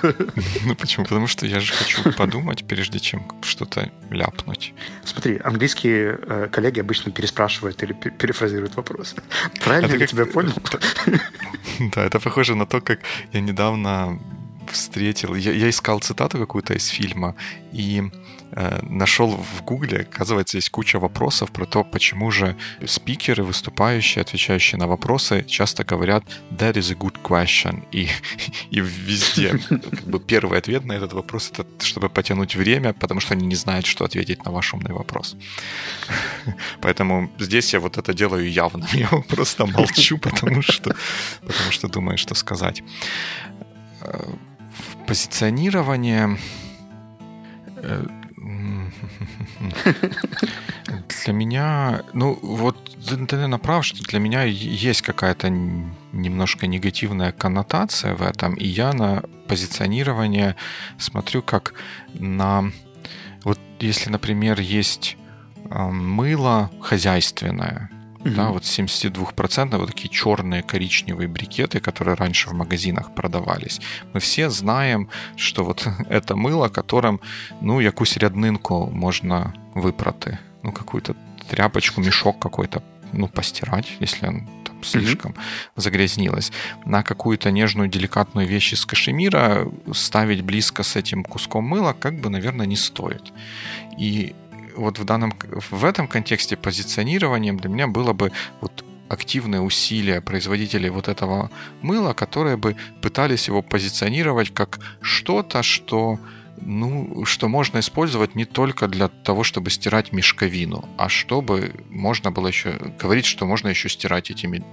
Ну 0.66 0.76
почему? 0.76 1.06
Потому 1.06 1.28
что 1.28 1.46
я 1.46 1.60
же 1.60 1.74
хочу 1.74 2.14
подумать, 2.14 2.66
прежде 2.66 3.00
чем 3.00 3.28
что-то 3.42 3.92
ляпнуть. 4.10 4.74
Смотри, 5.04 5.40
английские 5.44 6.18
э, 6.22 6.48
коллеги 6.50 6.80
обычно 6.80 7.12
переспрашивают 7.12 7.84
или 7.84 7.94
перефразируют 7.94 8.76
вопрос. 8.76 9.16
Правильно 9.64 9.96
я 9.96 10.08
тебя 10.08 10.26
понял? 10.26 10.54
Да, 11.94 12.06
это 12.06 12.20
похоже 12.20 12.56
на 12.56 12.66
то, 12.66 12.80
как 12.82 13.00
я 13.34 13.42
недавно 13.42 14.20
встретил... 14.72 15.36
Я, 15.36 15.52
я 15.52 15.70
искал 15.70 16.00
цитату 16.00 16.38
какую-то 16.38 16.74
из 16.74 16.88
фильма, 16.88 17.36
и 17.74 18.04
нашел 18.82 19.30
в 19.32 19.64
Гугле, 19.64 20.02
оказывается, 20.02 20.58
есть 20.58 20.70
куча 20.70 21.00
вопросов 21.00 21.52
про 21.52 21.66
то, 21.66 21.84
почему 21.84 22.32
же 22.32 22.56
спикеры, 22.86 23.44
выступающие, 23.44 24.22
отвечающие 24.22 24.78
на 24.78 24.88
вопросы, 24.88 25.46
часто 25.48 25.84
говорят 25.84 26.24
«That 26.52 26.74
is 26.74 26.92
a 26.92 26.96
good 26.96 27.22
question». 27.22 27.86
И, 27.92 28.10
и 28.72 28.80
везде 28.80 29.58
как 29.70 30.04
бы 30.04 30.20
первый 30.20 30.60
ответ 30.60 30.86
на 30.86 30.94
этот 30.94 31.14
вопрос— 31.14 31.52
это 31.54 31.66
чтобы 31.86 32.10
потянуть 32.10 32.56
время, 32.56 32.94
потому 32.94 33.22
что 33.22 33.34
они 33.34 33.48
не 33.48 33.56
знают, 33.56 33.86
что 33.86 34.06
ответить 34.06 34.46
на 34.46 34.52
ваш 34.52 34.74
умный 34.74 34.94
вопрос. 34.94 35.36
Поэтому 36.82 37.30
здесь 37.40 37.74
я 37.74 37.80
вот 37.80 37.98
это 37.98 38.14
делаю 38.14 38.52
явно. 38.52 38.88
Я 38.94 39.08
просто 39.08 39.66
молчу, 39.66 40.18
потому 40.18 40.62
что, 40.62 40.96
потому 41.42 41.72
что 41.72 41.88
думаю, 41.88 42.18
что 42.18 42.36
сказать. 42.36 42.84
Э, 44.02 44.34
позиционирование 45.08 46.38
э, 47.78 48.06
для 51.26 51.34
меня, 51.34 52.04
ну 52.14 52.38
вот 52.42 52.98
ты, 53.08 53.18
наверное, 53.18 53.60
прав, 53.60 53.86
что 53.86 54.04
для 54.04 54.20
меня 54.20 54.44
есть 54.44 55.02
какая-то 55.02 55.50
немножко 55.50 56.68
негативная 56.68 57.32
коннотация 57.32 58.16
в 58.16 58.22
этом, 58.22 58.56
и 58.56 58.66
я 58.66 58.94
на 58.94 59.24
позиционирование 59.48 60.56
смотрю 60.98 61.42
как 61.42 61.74
на... 62.14 62.72
Вот 63.44 63.60
если, 63.80 64.10
например, 64.10 64.60
есть 64.60 65.18
мыло 65.70 66.70
хозяйственное, 66.82 67.90
Да, 68.24 68.50
вот 68.50 68.64
72% 68.64 69.78
вот 69.78 69.88
такие 69.88 70.10
черные 70.10 70.62
коричневые 70.62 71.28
брикеты, 71.28 71.80
которые 71.80 72.16
раньше 72.16 72.50
в 72.50 72.54
магазинах 72.54 73.14
продавались. 73.16 73.82
Мы 74.14 74.20
все 74.20 74.50
знаем, 74.50 75.10
что 75.36 75.64
вот 75.64 75.88
это 76.10 76.36
мыло, 76.36 76.70
которым, 76.70 77.20
ну, 77.62 77.80
якусь 77.80 78.18
ряднинку 78.18 78.88
можно 78.88 79.54
випрати. 79.76 80.40
Ну, 80.64 80.72
какую-то 80.72 81.16
тряпочку, 81.50 82.02
мешок 82.02 82.40
какой-то, 82.40 82.84
ну, 83.14 83.28
постирать, 83.28 83.88
если 84.00 84.28
он 84.28 84.48
там 84.64 84.84
слишком 84.84 85.32
mm-hmm. 85.32 85.72
загрязнилось. 85.76 86.52
На 86.86 87.04
какую-то 87.04 87.52
нежную, 87.52 87.90
деликатную 87.90 88.48
вещь 88.48 88.74
из 88.74 88.86
кашемира 88.86 89.68
ставить 89.94 90.44
близко 90.44 90.84
с 90.84 90.96
этим 90.96 91.24
куском 91.24 91.64
мыла 91.64 91.94
как 91.94 92.20
бы, 92.22 92.30
наверное, 92.30 92.68
не 92.68 92.76
стоит. 92.76 93.34
И 93.98 94.36
вот 94.76 95.00
в 95.00 95.06
данном 95.06 95.34
в 95.72 95.86
этом 95.86 96.08
контексте 96.08 96.58
позиционированием 96.58 97.58
для 97.58 97.70
меня 97.70 97.88
было 97.88 98.14
бы 98.14 98.32
вот 98.62 98.86
активные 99.10 99.62
усилия 99.62 100.22
производителей 100.22 100.90
вот 100.90 101.08
этого 101.10 101.52
мыла, 101.82 102.14
которые 102.14 102.56
бы 102.56 102.78
пытались 103.02 103.48
его 103.48 103.62
позиционировать 103.62 104.54
как 104.54 104.80
что-то, 105.02 105.64
что 105.64 106.18
ну, 106.64 107.26
что 107.26 107.48
можно 107.48 107.80
использовать 107.80 108.36
не 108.36 108.46
только 108.46 108.88
для 108.88 109.08
того, 109.08 109.44
чтобы 109.44 109.70
стирать 109.70 110.14
мешковину, 110.14 110.88
а 110.98 111.10
чтобы 111.10 111.74
можно 111.90 112.32
было 112.32 112.48
еще 112.48 112.74
говорить, 113.00 113.26
что 113.26 113.46
можно 113.46 113.70
еще 113.70 113.90
стирать 113.90 114.32
этими, 114.32 114.64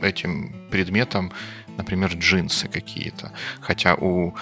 этим 0.00 0.54
предметом, 0.70 1.32
например, 1.76 2.14
джинсы 2.14 2.68
какие-то. 2.68 3.32
Хотя 3.60 3.94
у 3.94 4.34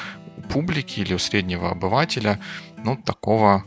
публики 0.52 1.00
или 1.00 1.14
у 1.14 1.18
среднего 1.18 1.70
обывателя, 1.70 2.38
ну, 2.84 2.96
такого 2.96 3.64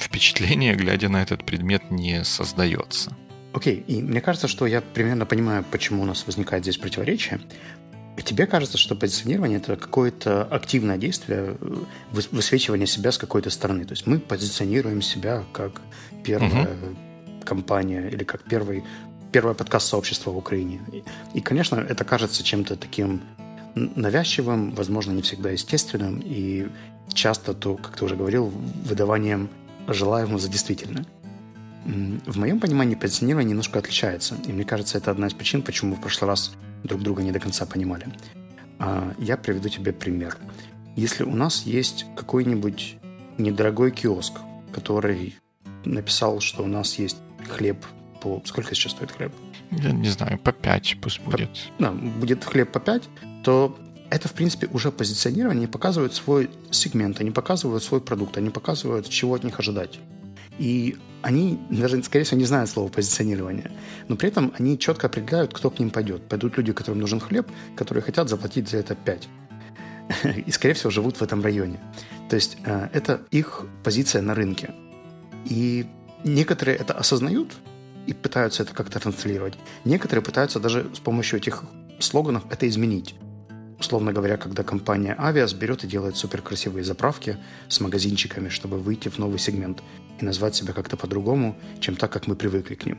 впечатление, 0.00 0.74
глядя 0.74 1.08
на 1.08 1.22
этот 1.22 1.44
предмет, 1.44 1.90
не 1.90 2.24
создается. 2.24 3.16
Окей, 3.52 3.76
okay. 3.76 3.84
и 3.86 4.02
мне 4.02 4.20
кажется, 4.20 4.48
что 4.48 4.66
я 4.66 4.80
примерно 4.80 5.26
понимаю, 5.26 5.64
почему 5.70 6.02
у 6.02 6.06
нас 6.06 6.26
возникает 6.26 6.64
здесь 6.64 6.76
противоречие. 6.76 7.40
Тебе 8.24 8.46
кажется, 8.46 8.76
что 8.76 8.94
позиционирование 8.94 9.58
это 9.58 9.76
какое-то 9.76 10.44
активное 10.44 10.98
действие, 10.98 11.56
э, 11.60 11.76
высвечивание 12.12 12.86
себя 12.86 13.12
с 13.12 13.18
какой-то 13.18 13.50
стороны. 13.50 13.84
То 13.84 13.92
есть 13.92 14.06
мы 14.06 14.18
позиционируем 14.18 15.00
себя 15.02 15.44
как 15.52 15.80
первая 16.22 16.66
uh 16.66 16.96
компания 17.44 18.08
или 18.08 18.22
как 18.22 18.42
первый, 18.42 18.84
первое 19.32 19.54
подкаст-сообщество 19.54 20.30
в 20.30 20.36
Украине. 20.36 20.80
И, 20.92 21.02
и, 21.34 21.40
конечно, 21.40 21.76
это 21.76 22.04
кажется 22.04 22.42
чем-то 22.44 22.76
таким 22.76 23.22
навязчивым, 23.74 24.72
возможно, 24.72 25.12
не 25.12 25.22
всегда 25.22 25.50
естественным, 25.50 26.22
и 26.24 26.68
часто, 27.12 27.54
то, 27.54 27.76
как 27.76 27.96
ты 27.96 28.04
уже 28.04 28.16
говорил, 28.16 28.52
выдаванием 28.84 29.48
желаемого 29.86 30.38
за 30.38 30.48
действительно. 30.48 31.04
В 31.84 32.38
моем 32.38 32.60
понимании 32.60 32.94
позиционирование 32.94 33.50
немножко 33.50 33.78
отличается, 33.78 34.36
и 34.46 34.52
мне 34.52 34.64
кажется, 34.64 34.98
это 34.98 35.10
одна 35.10 35.28
из 35.28 35.34
причин, 35.34 35.62
почему 35.62 35.96
в 35.96 36.00
прошлый 36.00 36.28
раз 36.28 36.52
друг 36.84 37.02
друга 37.02 37.22
не 37.22 37.32
до 37.32 37.40
конца 37.40 37.64
понимали. 37.66 38.06
А, 38.78 39.14
я 39.18 39.36
приведу 39.36 39.68
тебе 39.68 39.92
пример. 39.92 40.36
Если 40.96 41.24
у 41.24 41.34
нас 41.34 41.62
есть 41.62 42.06
какой-нибудь 42.16 42.96
недорогой 43.38 43.90
киоск, 43.90 44.34
который 44.72 45.36
написал, 45.84 46.40
что 46.40 46.62
у 46.62 46.66
нас 46.66 46.98
есть 46.98 47.18
хлеб 47.48 47.84
по... 48.20 48.42
Сколько 48.44 48.74
сейчас 48.74 48.92
стоит 48.92 49.12
хлеб? 49.12 49.32
Я 49.70 49.92
не 49.92 50.08
знаю, 50.08 50.38
по 50.38 50.52
5 50.52 50.98
пусть 51.00 51.20
будет. 51.20 51.50
По... 51.78 51.84
Да, 51.84 51.92
будет 51.92 52.44
хлеб 52.44 52.70
по 52.72 52.80
5, 52.80 53.02
то 53.44 53.78
это, 54.10 54.28
в 54.28 54.32
принципе, 54.32 54.68
уже 54.72 54.90
позиционирование, 54.90 55.62
они 55.62 55.66
показывают 55.66 56.14
свой 56.14 56.50
сегмент, 56.70 57.20
они 57.20 57.30
показывают 57.30 57.82
свой 57.82 58.00
продукт, 58.00 58.36
они 58.36 58.50
показывают, 58.50 59.08
чего 59.08 59.34
от 59.34 59.44
них 59.44 59.58
ожидать. 59.58 60.00
И 60.58 60.98
они 61.22 61.58
даже, 61.70 62.02
скорее 62.02 62.24
всего, 62.24 62.38
не 62.38 62.44
знают 62.44 62.68
слова 62.68 62.88
позиционирование, 62.88 63.70
но 64.08 64.16
при 64.16 64.28
этом 64.28 64.52
они 64.58 64.78
четко 64.78 65.06
определяют, 65.06 65.54
кто 65.54 65.70
к 65.70 65.78
ним 65.78 65.90
пойдет. 65.90 66.28
Пойдут 66.28 66.56
люди, 66.56 66.72
которым 66.72 67.00
нужен 67.00 67.20
хлеб, 67.20 67.48
которые 67.76 68.02
хотят 68.02 68.28
заплатить 68.28 68.68
за 68.68 68.78
это 68.78 68.94
5. 68.94 69.28
И, 70.46 70.50
скорее 70.50 70.74
всего, 70.74 70.90
живут 70.90 71.16
в 71.16 71.22
этом 71.22 71.42
районе. 71.42 71.78
То 72.28 72.36
есть 72.36 72.58
э, 72.64 72.88
это 72.92 73.22
их 73.30 73.64
позиция 73.84 74.22
на 74.22 74.34
рынке. 74.34 74.74
И 75.44 75.86
некоторые 76.24 76.76
это 76.76 76.94
осознают 76.94 77.52
и 78.06 78.12
пытаются 78.12 78.64
это 78.64 78.74
как-то 78.74 78.98
транслировать. 78.98 79.54
Некоторые 79.84 80.22
пытаются 80.22 80.58
даже 80.58 80.90
с 80.94 80.98
помощью 80.98 81.38
этих 81.38 81.64
слоганов 82.00 82.44
это 82.50 82.68
изменить 82.68 83.14
условно 83.80 84.12
говоря, 84.12 84.36
когда 84.36 84.62
компания 84.62 85.16
Avias 85.18 85.56
берет 85.56 85.84
и 85.84 85.88
делает 85.88 86.16
суперкрасивые 86.16 86.84
заправки 86.84 87.38
с 87.68 87.80
магазинчиками, 87.80 88.48
чтобы 88.48 88.78
выйти 88.78 89.08
в 89.08 89.18
новый 89.18 89.38
сегмент 89.38 89.82
и 90.20 90.24
назвать 90.24 90.54
себя 90.54 90.72
как-то 90.72 90.96
по-другому, 90.96 91.56
чем 91.80 91.96
так, 91.96 92.12
как 92.12 92.26
мы 92.26 92.36
привыкли 92.36 92.74
к 92.74 92.86
ним. 92.86 92.98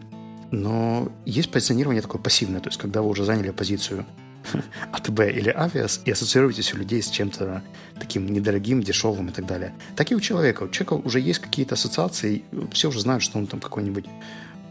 Но 0.51 1.11
есть 1.25 1.51
позиционирование 1.51 2.01
такое 2.01 2.21
пассивное, 2.21 2.59
то 2.59 2.69
есть 2.69 2.79
когда 2.79 3.01
вы 3.01 3.09
уже 3.09 3.23
заняли 3.23 3.51
позицию 3.51 4.05
АТБ 4.91 5.19
или 5.19 5.55
Avias 5.55 6.01
и 6.03 6.11
ассоциируетесь 6.11 6.73
у 6.73 6.77
людей 6.77 7.01
с 7.01 7.09
чем-то 7.09 7.61
таким 8.00 8.27
недорогим, 8.27 8.81
дешевым 8.81 9.29
и 9.29 9.31
так 9.31 9.45
далее. 9.45 9.73
Так 9.95 10.11
и 10.11 10.15
у 10.15 10.19
человека. 10.19 10.63
У 10.63 10.69
человека 10.69 10.93
уже 10.93 11.19
есть 11.19 11.39
какие-то 11.39 11.75
ассоциации, 11.75 12.43
все 12.71 12.89
уже 12.89 13.00
знают, 13.00 13.23
что 13.23 13.38
он 13.38 13.47
там 13.47 13.59
какой-нибудь 13.59 14.05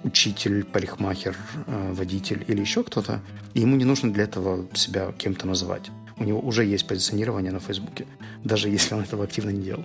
учитель, 0.02 0.64
парикмахер, 0.64 1.36
э, 1.66 1.92
водитель 1.92 2.44
или 2.48 2.60
еще 2.60 2.82
кто-то, 2.82 3.20
и 3.54 3.60
ему 3.60 3.76
не 3.76 3.84
нужно 3.84 4.12
для 4.12 4.24
этого 4.24 4.66
себя 4.74 5.12
кем-то 5.12 5.46
называть. 5.46 5.90
У 6.20 6.24
него 6.24 6.40
уже 6.40 6.64
есть 6.64 6.86
позиционирование 6.86 7.50
на 7.50 7.60
Фейсбуке, 7.60 8.06
даже 8.44 8.68
если 8.68 8.94
он 8.94 9.00
этого 9.00 9.24
активно 9.24 9.50
не 9.50 9.62
делал. 9.62 9.84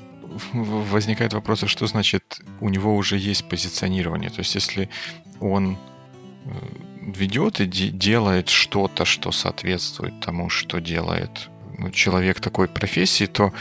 Возникает 0.53 1.33
вопрос, 1.33 1.63
а 1.63 1.67
что 1.67 1.87
значит 1.87 2.39
у 2.59 2.69
него 2.69 2.95
уже 2.95 3.17
есть 3.17 3.47
позиционирование? 3.49 4.29
То 4.29 4.39
есть 4.39 4.53
если 4.53 4.89
он 5.39 5.77
э, 6.45 6.49
ведет 7.01 7.61
и 7.61 7.65
делает 7.65 8.49
что-то, 8.49 9.05
что 9.05 9.31
соответствует 9.31 10.19
тому, 10.19 10.49
что 10.49 10.79
делает 10.79 11.49
ну, 11.77 11.89
человек 11.91 12.41
такой 12.41 12.67
профессии, 12.67 13.27
то 13.27 13.53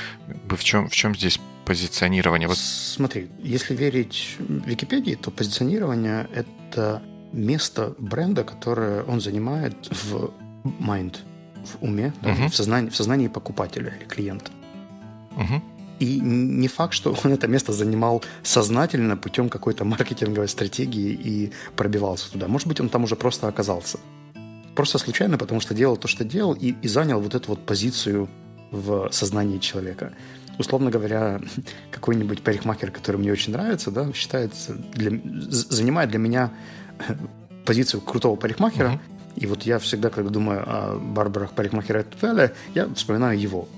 в 0.49 0.65
чем, 0.65 0.89
в 0.89 0.95
чем 0.95 1.15
здесь 1.15 1.39
позиционирование? 1.65 2.49
Вот... 2.49 2.59
Смотри, 2.59 3.29
если 3.39 3.77
верить 3.77 4.37
Википедии, 4.39 5.15
то 5.15 5.31
позиционирование— 5.31 6.29
это 6.35 7.03
место 7.33 7.95
бренда, 7.99 8.43
которое 8.43 9.05
он 9.05 9.21
занимает 9.21 9.77
в 10.05 10.31
mind, 10.65 11.19
в 11.65 11.83
уме, 11.83 12.13
да, 12.23 12.31
uh-huh. 12.31 12.49
в, 12.49 12.55
сознании, 12.55 12.91
в 12.91 12.97
сознании 12.97 13.29
покупателя 13.29 13.95
или 13.99 14.05
клиента. 14.07 14.51
Uh-huh. 15.37 15.61
И 16.01 16.21
не 16.21 16.69
факт, 16.69 16.93
что 16.93 17.17
он 17.25 17.33
это 17.33 17.47
место 17.47 17.73
занимал 17.73 18.23
сознательно 18.43 19.17
путем 19.17 19.49
какой-то 19.49 19.85
маркетинговой 19.85 20.49
стратегии 20.49 21.13
и 21.13 21.53
пробивался 21.77 22.31
туда. 22.33 22.49
Может 22.49 22.69
быть, 22.69 22.81
он 22.81 22.89
там 22.89 23.05
уже 23.05 23.17
просто 23.17 23.49
оказался. 23.49 23.99
Просто 24.75 24.99
случайно, 24.99 25.39
потому 25.39 25.61
что 25.61 25.73
делал 25.73 25.97
то, 25.97 26.09
что 26.09 26.25
делал, 26.25 26.53
и, 26.53 26.75
и 26.83 26.89
занял 26.89 27.21
вот 27.21 27.35
эту 27.35 27.51
вот 27.51 27.65
позицию 27.65 28.29
в 28.71 29.09
сознании 29.13 29.59
человека 29.59 30.13
условно 30.59 30.91
говоря, 30.91 31.41
какой-нибудь 31.91 32.43
парикмахер, 32.43 32.91
который 32.91 33.17
мне 33.17 33.33
очень 33.33 33.53
нравится, 33.53 33.91
да, 33.91 34.13
считается, 34.13 34.75
для, 34.95 35.19
занимает 35.25 36.11
для 36.11 36.19
меня 36.19 36.53
позицию 37.65 38.01
крутого 38.01 38.37
парикмахера, 38.37 38.93
uh-huh. 38.93 38.99
И 39.37 39.47
вот 39.47 39.63
я 39.63 39.79
всегда, 39.79 40.11
когда 40.11 40.31
думаю 40.31 40.63
о 40.67 40.99
Барбарах 40.99 41.53
Парикмахера 41.53 42.05
Веле, 42.23 42.55
я 42.75 42.89
вспоминаю 42.95 43.39
его. 43.39 43.69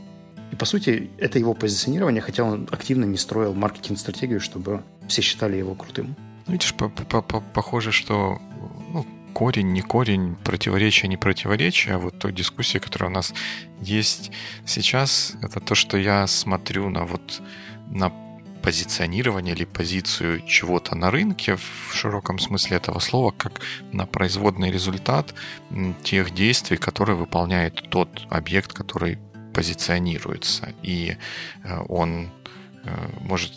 И, 0.52 0.56
по 0.56 0.64
сути, 0.64 1.10
это 1.18 1.38
его 1.38 1.54
позиционирование, 1.54 2.22
хотя 2.22 2.44
он 2.44 2.68
активно 2.70 3.04
не 3.04 3.16
строил 3.16 3.54
маркетинг-стратегию, 3.54 4.40
чтобы 4.40 4.82
все 5.08 5.22
считали 5.22 5.56
его 5.56 5.74
крутым. 5.74 6.14
Ну, 6.46 6.52
видишь, 6.52 6.74
похоже, 6.74 7.90
что 7.90 8.40
ну, 8.92 9.04
корень, 9.32 9.72
не 9.72 9.80
корень, 9.80 10.36
противоречие, 10.44 11.08
не 11.08 11.16
противоречие, 11.16 11.96
а 11.96 11.98
вот 11.98 12.18
той 12.18 12.32
дискуссии, 12.32 12.78
которая 12.78 13.10
у 13.10 13.14
нас 13.14 13.34
есть 13.80 14.30
сейчас, 14.64 15.34
это 15.42 15.58
то, 15.60 15.74
что 15.74 15.96
я 15.96 16.26
смотрю 16.26 16.88
на 16.90 17.04
вот 17.04 17.42
на 17.90 18.12
позиционирование 18.66 19.54
или 19.54 19.64
позицию 19.64 20.40
чего-то 20.44 20.96
на 20.96 21.12
рынке 21.12 21.54
в 21.54 21.94
широком 21.94 22.40
смысле 22.40 22.78
этого 22.78 22.98
слова, 22.98 23.30
как 23.30 23.60
на 23.92 24.06
производный 24.06 24.72
результат 24.72 25.34
тех 26.02 26.34
действий, 26.34 26.76
которые 26.76 27.14
выполняет 27.14 27.90
тот 27.90 28.26
объект, 28.28 28.72
который 28.72 29.18
позиционируется. 29.54 30.74
И 30.82 31.16
э, 31.62 31.78
он 31.88 32.28
э, 32.84 33.08
может 33.20 33.52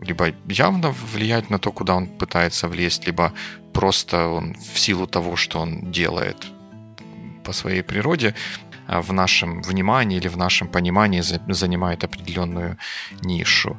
либо 0.00 0.32
явно 0.48 0.90
влиять 0.90 1.50
на 1.50 1.58
то, 1.58 1.70
куда 1.70 1.94
он 1.94 2.06
пытается 2.06 2.66
влезть, 2.66 3.06
либо 3.06 3.34
просто 3.74 4.26
он 4.28 4.54
в 4.54 4.78
силу 4.78 5.06
того, 5.06 5.36
что 5.36 5.60
он 5.60 5.92
делает 5.92 6.46
по 7.44 7.52
своей 7.52 7.82
природе, 7.82 8.34
э, 8.88 9.00
в 9.00 9.12
нашем 9.12 9.60
внимании 9.60 10.16
или 10.16 10.28
в 10.28 10.38
нашем 10.38 10.68
понимании 10.68 11.22
занимает 11.52 12.04
определенную 12.04 12.78
нишу 13.22 13.76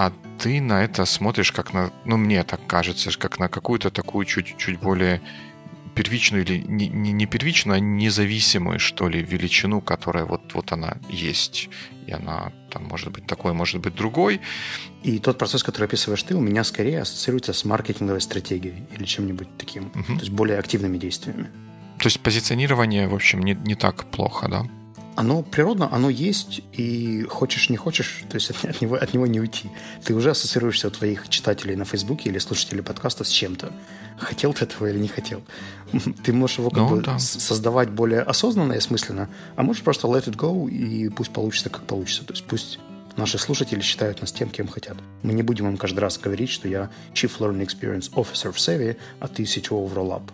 а 0.00 0.12
ты 0.38 0.62
на 0.62 0.82
это 0.82 1.04
смотришь 1.04 1.52
как 1.52 1.74
на, 1.74 1.92
ну 2.06 2.16
мне 2.16 2.42
так 2.44 2.66
кажется, 2.66 3.10
как 3.18 3.38
на 3.38 3.48
какую-то 3.48 3.90
такую 3.90 4.24
чуть-чуть 4.24 4.80
более 4.80 5.20
первичную 5.94 6.42
или 6.42 6.64
не, 6.66 6.88
не, 6.88 7.12
не 7.12 7.26
первичную, 7.26 7.76
а 7.76 7.80
независимую, 7.80 8.78
что 8.78 9.10
ли, 9.10 9.22
величину, 9.22 9.82
которая 9.82 10.24
вот, 10.24 10.54
вот 10.54 10.72
она 10.72 10.96
есть. 11.10 11.68
И 12.06 12.12
она 12.12 12.50
там 12.70 12.84
может 12.84 13.12
быть 13.12 13.26
такой, 13.26 13.52
может 13.52 13.82
быть 13.82 13.94
другой. 13.94 14.40
И 15.02 15.18
тот 15.18 15.36
процесс, 15.36 15.62
который 15.62 15.84
описываешь 15.84 16.22
ты, 16.22 16.34
у 16.34 16.40
меня 16.40 16.64
скорее 16.64 17.02
ассоциируется 17.02 17.52
с 17.52 17.66
маркетинговой 17.66 18.22
стратегией 18.22 18.86
или 18.96 19.04
чем-нибудь 19.04 19.58
таким. 19.58 19.88
Угу. 19.88 20.04
То 20.04 20.20
есть 20.20 20.30
более 20.30 20.58
активными 20.58 20.96
действиями. 20.96 21.50
То 21.98 22.06
есть 22.06 22.20
позиционирование, 22.20 23.06
в 23.06 23.14
общем, 23.14 23.42
не, 23.42 23.52
не 23.52 23.74
так 23.74 24.06
плохо, 24.06 24.48
да? 24.48 24.66
Оно 25.16 25.42
природно, 25.42 25.88
оно 25.92 26.08
есть, 26.08 26.62
и 26.72 27.24
хочешь 27.28 27.68
не 27.68 27.76
хочешь, 27.76 28.24
то 28.28 28.36
есть 28.36 28.50
от, 28.50 28.64
от, 28.64 28.80
него, 28.80 28.96
от 28.96 29.12
него 29.12 29.26
не 29.26 29.40
уйти. 29.40 29.70
Ты 30.04 30.14
уже 30.14 30.30
ассоциируешься 30.30 30.88
у 30.88 30.90
твоих 30.90 31.28
читателей 31.28 31.76
на 31.76 31.84
Фейсбуке 31.84 32.30
или 32.30 32.38
слушателей 32.38 32.82
подкаста 32.82 33.24
с 33.24 33.28
чем-то. 33.28 33.72
Хотел 34.18 34.52
ты 34.52 34.64
этого 34.64 34.86
или 34.86 34.98
не 34.98 35.08
хотел. 35.08 35.42
Ты 36.24 36.32
можешь 36.32 36.58
его 36.58 36.70
как 36.70 36.80
ну, 36.80 36.96
бы 36.96 37.02
да. 37.02 37.18
создавать 37.18 37.90
более 37.90 38.20
осознанно 38.20 38.74
и 38.74 38.76
осмысленно, 38.76 39.28
а 39.56 39.62
можешь 39.62 39.82
просто 39.82 40.08
let 40.08 40.26
it 40.26 40.36
go, 40.36 40.70
и 40.70 41.08
пусть 41.08 41.32
получится, 41.32 41.70
как 41.70 41.82
получится. 41.84 42.24
То 42.24 42.34
есть 42.34 42.44
пусть 42.44 42.78
наши 43.16 43.38
слушатели 43.38 43.80
считают 43.80 44.20
нас 44.20 44.32
тем, 44.32 44.50
кем 44.50 44.68
хотят. 44.68 44.96
Мы 45.22 45.32
не 45.32 45.42
будем 45.42 45.68
им 45.68 45.76
каждый 45.76 46.00
раз 46.00 46.18
говорить, 46.18 46.50
что 46.50 46.68
я 46.68 46.90
Chief 47.14 47.30
Learning 47.38 47.66
Experience 47.66 48.12
Officer 48.12 48.52
в 48.52 48.56
Savvy, 48.56 48.96
а 49.20 49.28
ты 49.28 49.44
CTO 49.44 49.86
в 49.86 49.96
Rollup. 49.96 50.30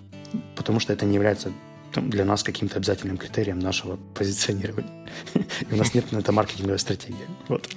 Потому 0.56 0.80
что 0.80 0.92
это 0.92 1.06
не 1.06 1.14
является 1.14 1.52
для 1.94 2.24
нас 2.24 2.42
каким-то 2.42 2.76
обязательным 2.76 3.16
критерием 3.16 3.58
нашего 3.58 3.96
позиционирования. 4.14 5.08
И 5.34 5.72
у 5.74 5.76
нас 5.76 5.94
нет 5.94 6.12
на 6.12 6.18
это 6.18 6.32
маркетинговой 6.32 6.78
стратегии. 6.78 7.26
Вот. 7.48 7.68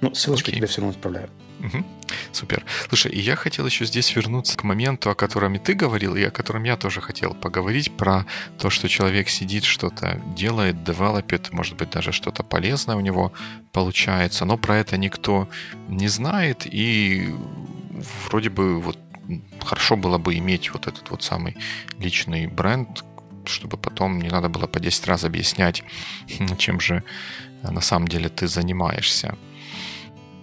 Ну, 0.00 0.14
ссылочку 0.14 0.50
okay. 0.50 0.56
тебе 0.56 0.66
все 0.66 0.80
равно 0.80 0.94
отправляю. 0.96 1.30
Угу. 1.60 1.84
Супер. 2.32 2.64
Слушай, 2.88 3.12
и 3.12 3.20
я 3.20 3.36
хотел 3.36 3.66
еще 3.66 3.84
здесь 3.84 4.14
вернуться 4.16 4.56
к 4.56 4.64
моменту, 4.64 5.10
о 5.10 5.14
котором 5.14 5.54
и 5.54 5.58
ты 5.58 5.74
говорил, 5.74 6.16
и 6.16 6.22
о 6.24 6.30
котором 6.30 6.64
я 6.64 6.76
тоже 6.76 7.00
хотел 7.00 7.34
поговорить, 7.34 7.96
про 7.96 8.26
то, 8.58 8.68
что 8.68 8.88
человек 8.88 9.28
сидит, 9.28 9.62
что-то 9.62 10.20
делает, 10.34 10.82
девелопит, 10.82 11.52
может 11.52 11.76
быть, 11.76 11.90
даже 11.90 12.10
что-то 12.10 12.42
полезное 12.42 12.96
у 12.96 13.00
него 13.00 13.32
получается, 13.72 14.44
но 14.44 14.58
про 14.58 14.78
это 14.78 14.96
никто 14.96 15.48
не 15.88 16.08
знает, 16.08 16.66
и 16.66 17.32
вроде 18.26 18.50
бы 18.50 18.80
вот 18.80 18.98
хорошо 19.60 19.96
было 19.96 20.18
бы 20.18 20.36
иметь 20.38 20.72
вот 20.72 20.88
этот 20.88 21.10
вот 21.10 21.22
самый 21.22 21.56
личный 21.98 22.48
бренд, 22.48 23.04
чтобы 23.46 23.76
потом 23.76 24.18
не 24.18 24.28
надо 24.28 24.48
было 24.48 24.66
по 24.66 24.80
10 24.80 25.06
раз 25.08 25.24
объяснять, 25.24 25.82
чем 26.58 26.80
же 26.80 27.02
э, 27.62 27.70
на 27.70 27.80
самом 27.80 28.08
деле 28.08 28.28
ты 28.28 28.46
занимаешься. 28.46 29.36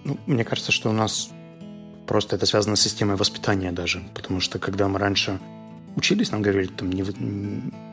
Ну, 0.04 0.18
мне 0.26 0.44
кажется, 0.44 0.72
что 0.72 0.90
у 0.90 0.92
нас 0.92 1.30
просто 2.06 2.36
это 2.36 2.46
связано 2.46 2.76
с 2.76 2.80
системой 2.80 3.16
воспитания 3.16 3.72
даже, 3.72 4.02
потому 4.14 4.40
что 4.40 4.58
когда 4.58 4.88
мы 4.88 4.98
раньше 4.98 5.38
учились, 5.96 6.32
нам 6.32 6.42
говорили, 6.42 6.68
там, 6.68 6.90
не, 6.90 7.04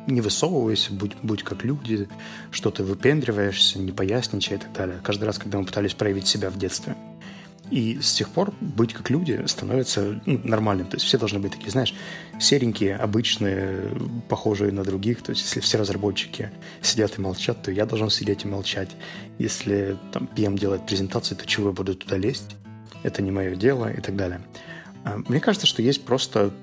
не 0.08 0.22
высовывайся, 0.22 0.94
будь, 0.94 1.16
будь 1.24 1.44
как 1.44 1.64
люди, 1.64 2.08
что 2.52 2.70
ты 2.72 2.84
выпендриваешься, 2.84 3.80
не 3.80 3.92
поясничай 3.92 4.58
и 4.58 4.60
так 4.60 4.72
далее. 4.74 5.00
Каждый 5.04 5.26
раз, 5.26 5.38
когда 5.38 5.58
мы 5.58 5.66
пытались 5.66 5.94
проявить 5.94 6.28
себя 6.28 6.50
в 6.50 6.58
детстве– 6.58 6.96
и 7.72 8.00
с 8.02 8.14
тех 8.14 8.30
пор 8.30 8.54
быть 8.62 8.94
как 8.94 9.10
люди 9.10 9.44
становится 9.46 10.22
ну, 10.26 10.40
нормальным. 10.44 10.88
То 10.88 10.96
есть 10.96 11.06
все 11.06 11.18
должны 11.18 11.40
быть 11.40 11.52
такие, 11.52 11.72
знаешь, 11.72 11.94
серенькие, 12.40 12.96
обычные, 12.96 13.92
похожие 14.30 14.72
на 14.72 14.84
других. 14.84 15.22
То 15.22 15.32
есть 15.32 15.44
если 15.44 15.60
все 15.60 15.78
разработчики 15.78 16.52
сидят 16.82 17.18
и 17.18 17.22
молчат, 17.22 17.62
то 17.62 17.72
я 17.72 17.86
должен 17.86 18.10
сидеть 18.10 18.46
и 18.46 18.48
молчать. 18.48 18.90
Если 19.38 19.98
там 20.12 20.30
PM 20.36 20.58
делает 20.58 20.86
презентацию, 20.86 21.38
то 21.38 21.46
чего 21.46 21.68
я 21.68 21.74
буду 21.74 21.96
туда 21.96 22.18
лезть? 22.18 22.56
Это 23.04 23.22
не 23.22 23.32
мое 23.32 23.56
дело 23.56 23.92
и 23.92 24.02
так 24.02 24.16
далее. 24.16 24.42
А, 25.04 25.18
мне 25.28 25.40
кажется, 25.40 25.68
что 25.68 25.82
есть 25.82 26.06
просто 26.06 26.54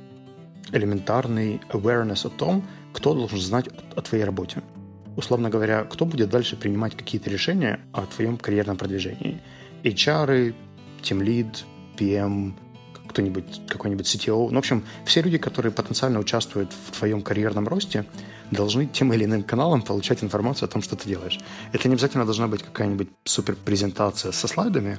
элементарный 0.72 1.60
awareness 1.70 2.26
о 2.26 2.30
том, 2.30 2.64
кто 2.92 3.14
должен 3.14 3.38
знать 3.38 3.68
о 3.94 4.00
твоей 4.02 4.24
работе. 4.24 4.62
Условно 5.16 5.48
говоря, 5.48 5.84
кто 5.84 6.06
будет 6.06 6.30
дальше 6.30 6.56
принимать 6.56 6.96
какие-то 6.96 7.30
решения 7.30 7.80
о 7.92 8.06
твоем 8.06 8.36
карьерном 8.36 8.76
продвижении. 8.76 9.40
HR, 9.84 10.54
Lead, 11.12 11.64
PM, 11.96 12.54
кто-нибудь, 13.08 13.62
какой-нибудь 13.68 14.06
CTO. 14.06 14.48
Ну, 14.50 14.56
в 14.56 14.58
общем, 14.58 14.84
все 15.04 15.22
люди, 15.22 15.38
которые 15.38 15.72
потенциально 15.72 16.18
участвуют 16.18 16.72
в 16.72 16.98
твоем 16.98 17.22
карьерном 17.22 17.68
росте, 17.68 18.04
должны 18.50 18.86
тем 18.86 19.12
или 19.12 19.24
иным 19.24 19.42
каналом 19.42 19.82
получать 19.82 20.24
информацию 20.24 20.66
о 20.66 20.72
том, 20.72 20.82
что 20.82 20.96
ты 20.96 21.08
делаешь. 21.08 21.38
Это 21.72 21.88
не 21.88 21.94
обязательно 21.94 22.24
должна 22.24 22.48
быть 22.48 22.62
какая-нибудь 22.62 23.08
супер 23.24 23.56
презентация 23.56 24.32
со 24.32 24.48
слайдами. 24.48 24.98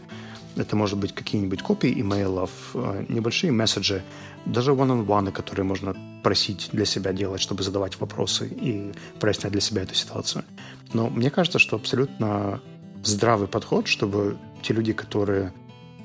Это 0.55 0.77
может 0.77 0.97
быть 0.97 1.13
какие-нибудь 1.13 1.61
копии 1.61 1.99
имейлов, 1.99 2.49
э, 2.73 3.05
небольшие 3.09 3.51
месседжи, 3.51 4.01
даже 4.45 4.71
one-on-one, 4.71 5.31
которые 5.33 5.65
можно 5.65 5.93
просить 6.23 6.69
для 6.71 6.85
себя 6.85 7.11
делать, 7.11 7.41
чтобы 7.41 7.63
задавать 7.63 7.99
вопросы 7.99 8.47
и 8.47 8.93
прояснять 9.19 9.51
для 9.51 9.61
себя 9.61 9.81
эту 9.81 9.95
ситуацию. 9.95 10.45
Но 10.93 11.09
мне 11.09 11.29
кажется, 11.29 11.59
что 11.59 11.75
абсолютно 11.75 12.61
здравый 13.03 13.49
подход, 13.49 13.87
чтобы 13.87 14.37
те 14.61 14.73
люди, 14.73 14.93
которые 14.93 15.51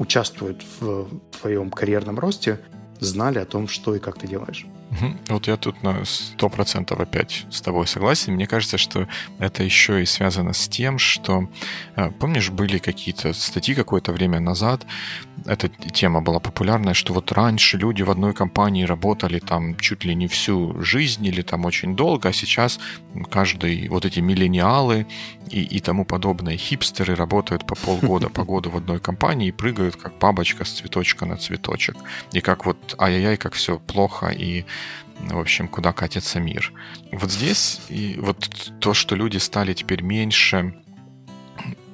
участвуют 0.00 0.64
в 0.80 1.08
твоем 1.38 1.70
карьерном 1.70 2.18
росте, 2.18 2.58
знали 3.00 3.38
о 3.38 3.44
том, 3.44 3.68
что 3.68 3.94
и 3.94 3.98
как 3.98 4.18
ты 4.18 4.26
делаешь. 4.26 4.66
Вот 5.28 5.46
я 5.46 5.56
тут 5.56 5.82
на 5.82 6.00
100% 6.00 7.00
опять 7.00 7.46
с 7.50 7.60
тобой 7.60 7.86
согласен. 7.86 8.34
Мне 8.34 8.46
кажется, 8.46 8.76
что 8.76 9.06
это 9.38 9.62
еще 9.62 10.02
и 10.02 10.06
связано 10.06 10.52
с 10.52 10.68
тем, 10.68 10.98
что, 10.98 11.48
э, 11.96 12.10
помнишь, 12.10 12.50
были 12.50 12.78
какие-то 12.78 13.32
статьи 13.32 13.74
какое-то 13.74 14.12
время 14.12 14.40
назад, 14.40 14.84
эта 15.46 15.68
тема 15.68 16.20
была 16.20 16.40
популярная, 16.40 16.94
что 16.94 17.14
вот 17.14 17.32
раньше 17.32 17.78
люди 17.78 18.02
в 18.02 18.10
одной 18.10 18.34
компании 18.34 18.84
работали 18.84 19.38
там 19.38 19.76
чуть 19.76 20.04
ли 20.04 20.14
не 20.14 20.26
всю 20.26 20.80
жизнь 20.82 21.24
или 21.26 21.42
там 21.42 21.64
очень 21.64 21.96
долго, 21.96 22.28
а 22.28 22.32
сейчас 22.32 22.78
каждый, 23.30 23.88
вот 23.88 24.04
эти 24.04 24.20
миллениалы 24.20 25.06
и, 25.50 25.62
и 25.62 25.80
тому 25.80 26.04
подобные 26.04 26.56
хипстеры 26.56 27.14
работают 27.14 27.66
по 27.66 27.74
полгода, 27.74 28.28
по 28.30 28.44
году 28.44 28.70
в 28.70 28.76
одной 28.76 29.00
компании 29.00 29.48
и 29.48 29.52
прыгают 29.52 29.96
как 29.96 30.18
бабочка 30.18 30.64
с 30.64 30.72
цветочка 30.72 31.26
на 31.26 31.36
цветочек. 31.36 31.96
И 32.32 32.40
как 32.40 32.66
вот 32.66 32.94
ай-яй-яй, 32.98 33.36
как 33.36 33.54
все 33.54 33.78
плохо 33.78 34.28
и 34.28 34.64
в 35.28 35.38
общем, 35.38 35.68
куда 35.68 35.92
катится 35.92 36.40
мир. 36.40 36.72
Вот 37.12 37.30
здесь 37.30 37.80
и 37.88 38.16
вот 38.18 38.72
то, 38.80 38.94
что 38.94 39.14
люди 39.16 39.38
стали 39.38 39.74
теперь 39.74 40.02
меньше, 40.02 40.74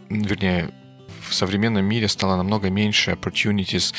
вернее, 0.09 0.71
в 1.29 1.35
современном 1.35 1.85
мире 1.85 2.09
стало 2.09 2.37
намного 2.37 2.71
меньше 2.71 3.13
opportunities 3.13 3.95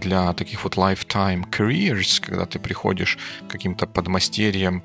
для 0.00 0.32
таких 0.34 0.64
вот 0.64 0.76
lifetime 0.76 1.48
careers, 1.48 2.20
когда 2.20 2.46
ты 2.46 2.58
приходишь 2.58 3.18
каким-то 3.48 3.86
подмастерьем 3.86 4.82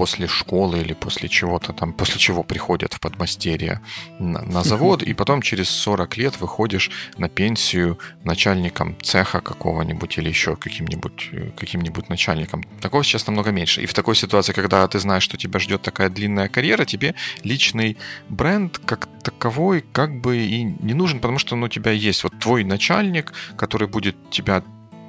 после 0.00 0.28
школы 0.28 0.80
или 0.80 0.94
после 0.94 1.28
чего-то 1.28 1.74
там, 1.74 1.92
после 1.92 2.18
чего 2.18 2.42
приходят 2.42 2.94
в 2.94 3.00
подмастерье 3.00 3.80
на, 4.18 4.40
на 4.40 4.62
завод, 4.62 5.02
и 5.02 5.12
потом 5.12 5.42
через 5.42 5.68
40 5.68 6.16
лет 6.16 6.40
выходишь 6.40 6.90
на 7.18 7.28
пенсию 7.28 7.98
начальником 8.24 8.96
цеха 9.02 9.42
какого-нибудь 9.42 10.16
или 10.18 10.30
еще 10.30 10.56
каким-нибудь 10.56 11.28
э, 11.32 11.50
каким-нибудь 11.54 12.08
начальником. 12.08 12.64
Такого 12.80 13.04
сейчас 13.04 13.26
намного 13.26 13.50
меньше. 13.50 13.82
И 13.82 13.86
в 13.86 13.92
такой 13.92 14.16
ситуации, 14.16 14.54
когда 14.54 14.88
ты 14.88 14.98
знаешь, 14.98 15.22
что 15.22 15.36
тебя 15.36 15.60
ждет 15.60 15.82
такая 15.82 16.08
длинная 16.08 16.48
карьера, 16.48 16.86
тебе 16.86 17.14
личный 17.44 17.98
бренд 18.30 18.78
как 18.86 19.06
таковой 19.22 19.84
как 19.92 20.18
бы 20.22 20.38
и 20.38 20.62
не 20.62 20.94
нужен, 20.94 21.20
потому 21.20 21.38
что 21.38 21.56
ну, 21.56 21.66
у 21.66 21.68
тебя 21.68 21.90
есть 21.90 22.24
вот 22.24 22.38
твой 22.38 22.64
начальник, 22.64 23.34
который 23.58 23.86
будет 23.86 24.16
тебя 24.30 24.62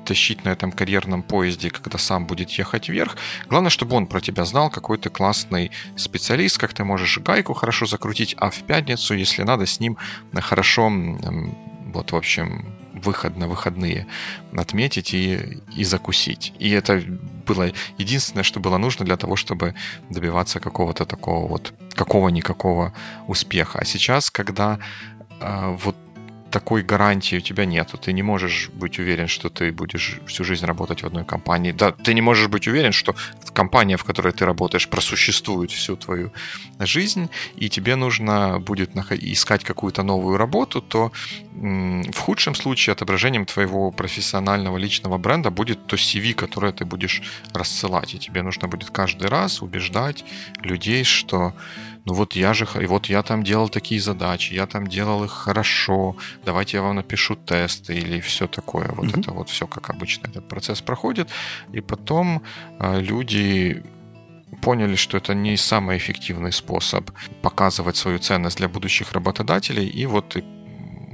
тащить 0.05 0.45
на 0.45 0.49
этом 0.49 0.71
карьерном 0.71 1.23
поезде, 1.23 1.69
когда 1.69 1.97
сам 1.97 2.25
будет 2.25 2.49
ехать 2.51 2.89
вверх. 2.89 3.17
Главное, 3.47 3.69
чтобы 3.69 3.95
он 3.95 4.07
про 4.07 4.21
тебя 4.21 4.45
знал, 4.45 4.69
какой 4.69 4.97
ты 4.97 5.09
классный 5.09 5.71
специалист, 5.95 6.57
как 6.57 6.73
ты 6.73 6.83
можешь 6.83 7.17
гайку 7.19 7.53
хорошо 7.53 7.85
закрутить, 7.85 8.35
а 8.37 8.49
в 8.49 8.63
пятницу, 8.63 9.13
если 9.13 9.43
надо, 9.43 9.65
с 9.65 9.79
ним 9.79 9.97
хорошо, 10.33 10.91
вот, 11.93 12.11
в 12.11 12.15
общем, 12.15 12.65
выход 12.93 13.37
на 13.37 13.47
выходные 13.47 14.07
отметить 14.55 15.13
и, 15.13 15.61
и 15.75 15.83
закусить. 15.83 16.53
И 16.59 16.69
это 16.69 17.01
было 17.45 17.71
единственное, 17.97 18.43
что 18.43 18.59
было 18.59 18.77
нужно 18.77 19.05
для 19.05 19.17
того, 19.17 19.35
чтобы 19.35 19.75
добиваться 20.09 20.59
какого-то 20.59 21.05
такого 21.05 21.47
вот 21.47 21.73
какого-никакого 21.93 22.93
успеха. 23.27 23.79
А 23.79 23.85
сейчас, 23.85 24.29
когда 24.31 24.79
э, 25.39 25.77
вот 25.83 25.95
такой 26.51 26.83
гарантии 26.83 27.37
у 27.37 27.41
тебя 27.41 27.65
нету. 27.65 27.97
Ты 27.97 28.13
не 28.13 28.23
можешь 28.23 28.69
быть 28.73 28.99
уверен, 28.99 29.27
что 29.27 29.49
ты 29.49 29.71
будешь 29.71 30.19
всю 30.27 30.43
жизнь 30.43 30.65
работать 30.65 31.03
в 31.03 31.07
одной 31.07 31.25
компании. 31.25 31.71
Да, 31.71 31.91
ты 31.91 32.13
не 32.13 32.21
можешь 32.21 32.47
быть 32.47 32.67
уверен, 32.67 32.91
что 32.91 33.15
компания, 33.53 33.97
в 33.97 34.03
которой 34.03 34.33
ты 34.33 34.45
работаешь, 34.45 34.87
просуществует 34.87 35.71
всю 35.71 35.95
твою 35.95 36.31
жизнь, 36.79 37.29
и 37.55 37.69
тебе 37.69 37.95
нужно 37.95 38.59
будет 38.59 38.91
искать 38.95 39.63
какую-то 39.63 40.03
новую 40.03 40.37
работу, 40.37 40.81
то 40.81 41.11
в 41.53 42.17
худшем 42.17 42.55
случае 42.55 42.93
отображением 42.93 43.45
твоего 43.45 43.91
профессионального 43.91 44.77
личного 44.77 45.17
бренда 45.17 45.49
будет 45.49 45.87
то 45.87 45.95
CV, 45.95 46.33
которое 46.33 46.71
ты 46.71 46.85
будешь 46.85 47.21
рассылать. 47.53 48.13
И 48.15 48.19
тебе 48.19 48.41
нужно 48.41 48.67
будет 48.67 48.89
каждый 48.89 49.27
раз 49.27 49.61
убеждать 49.61 50.25
людей, 50.63 51.03
что 51.03 51.53
ну 52.05 52.13
вот 52.13 52.35
я 52.35 52.53
же, 52.53 52.67
и 52.81 52.85
вот 52.85 53.07
я 53.07 53.21
там 53.21 53.43
делал 53.43 53.69
такие 53.69 54.01
задачи, 54.01 54.53
я 54.53 54.65
там 54.65 54.87
делал 54.87 55.23
их 55.23 55.31
хорошо, 55.31 56.15
давайте 56.45 56.77
я 56.77 56.83
вам 56.83 56.95
напишу 56.95 57.35
тесты 57.35 57.93
или 57.93 58.19
все 58.19 58.47
такое. 58.47 58.87
Вот 58.95 59.05
mm-hmm. 59.05 59.19
это 59.19 59.31
вот 59.31 59.49
все, 59.49 59.67
как 59.67 59.89
обычно 59.89 60.27
этот 60.27 60.47
процесс 60.47 60.81
проходит. 60.81 61.29
И 61.73 61.81
потом 61.81 62.41
э, 62.79 63.01
люди 63.01 63.83
поняли, 64.61 64.95
что 64.95 65.17
это 65.17 65.33
не 65.33 65.57
самый 65.57 65.97
эффективный 65.97 66.51
способ 66.51 67.11
показывать 67.41 67.95
свою 67.95 68.19
ценность 68.19 68.57
для 68.57 68.67
будущих 68.67 69.13
работодателей, 69.13 69.87
и 69.87 70.05
вот 70.05 70.37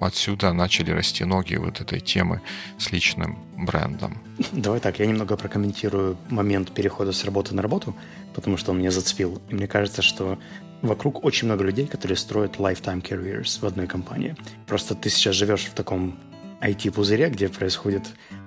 отсюда 0.02 0.54
начали 0.54 0.92
расти 0.92 1.26
ноги 1.26 1.56
вот 1.56 1.82
этой 1.82 2.00
темы 2.00 2.42
с 2.78 2.92
личным 2.92 3.38
брендом. 3.58 4.22
Давай 4.52 4.80
так, 4.80 5.00
я 5.00 5.06
немного 5.06 5.38
прокомментирую 5.38 6.18
момент 6.30 6.72
перехода 6.72 7.12
с 7.12 7.26
работы 7.26 7.56
на 7.56 7.62
работу, 7.62 7.96
потому 8.36 8.58
что 8.58 8.72
он 8.72 8.80
меня 8.80 8.92
зацепил. 8.92 9.42
И 9.50 9.56
мне 9.56 9.68
кажется, 9.68 10.02
что 10.02 10.38
вокруг 10.82 11.24
очень 11.24 11.48
много 11.48 11.64
людей, 11.64 11.88
которые 11.88 12.18
строят 12.18 12.58
lifetime 12.58 13.02
careers 13.02 13.60
в 13.60 13.66
одной 13.66 13.88
компании. 13.88 14.36
Просто 14.66 14.96
ты 14.96 15.10
сейчас 15.10 15.36
живешь 15.36 15.66
в 15.66 15.74
таком 15.74 16.18
IT-пузыре, 16.62 17.30
где 17.30 17.50
происходят 17.50 18.04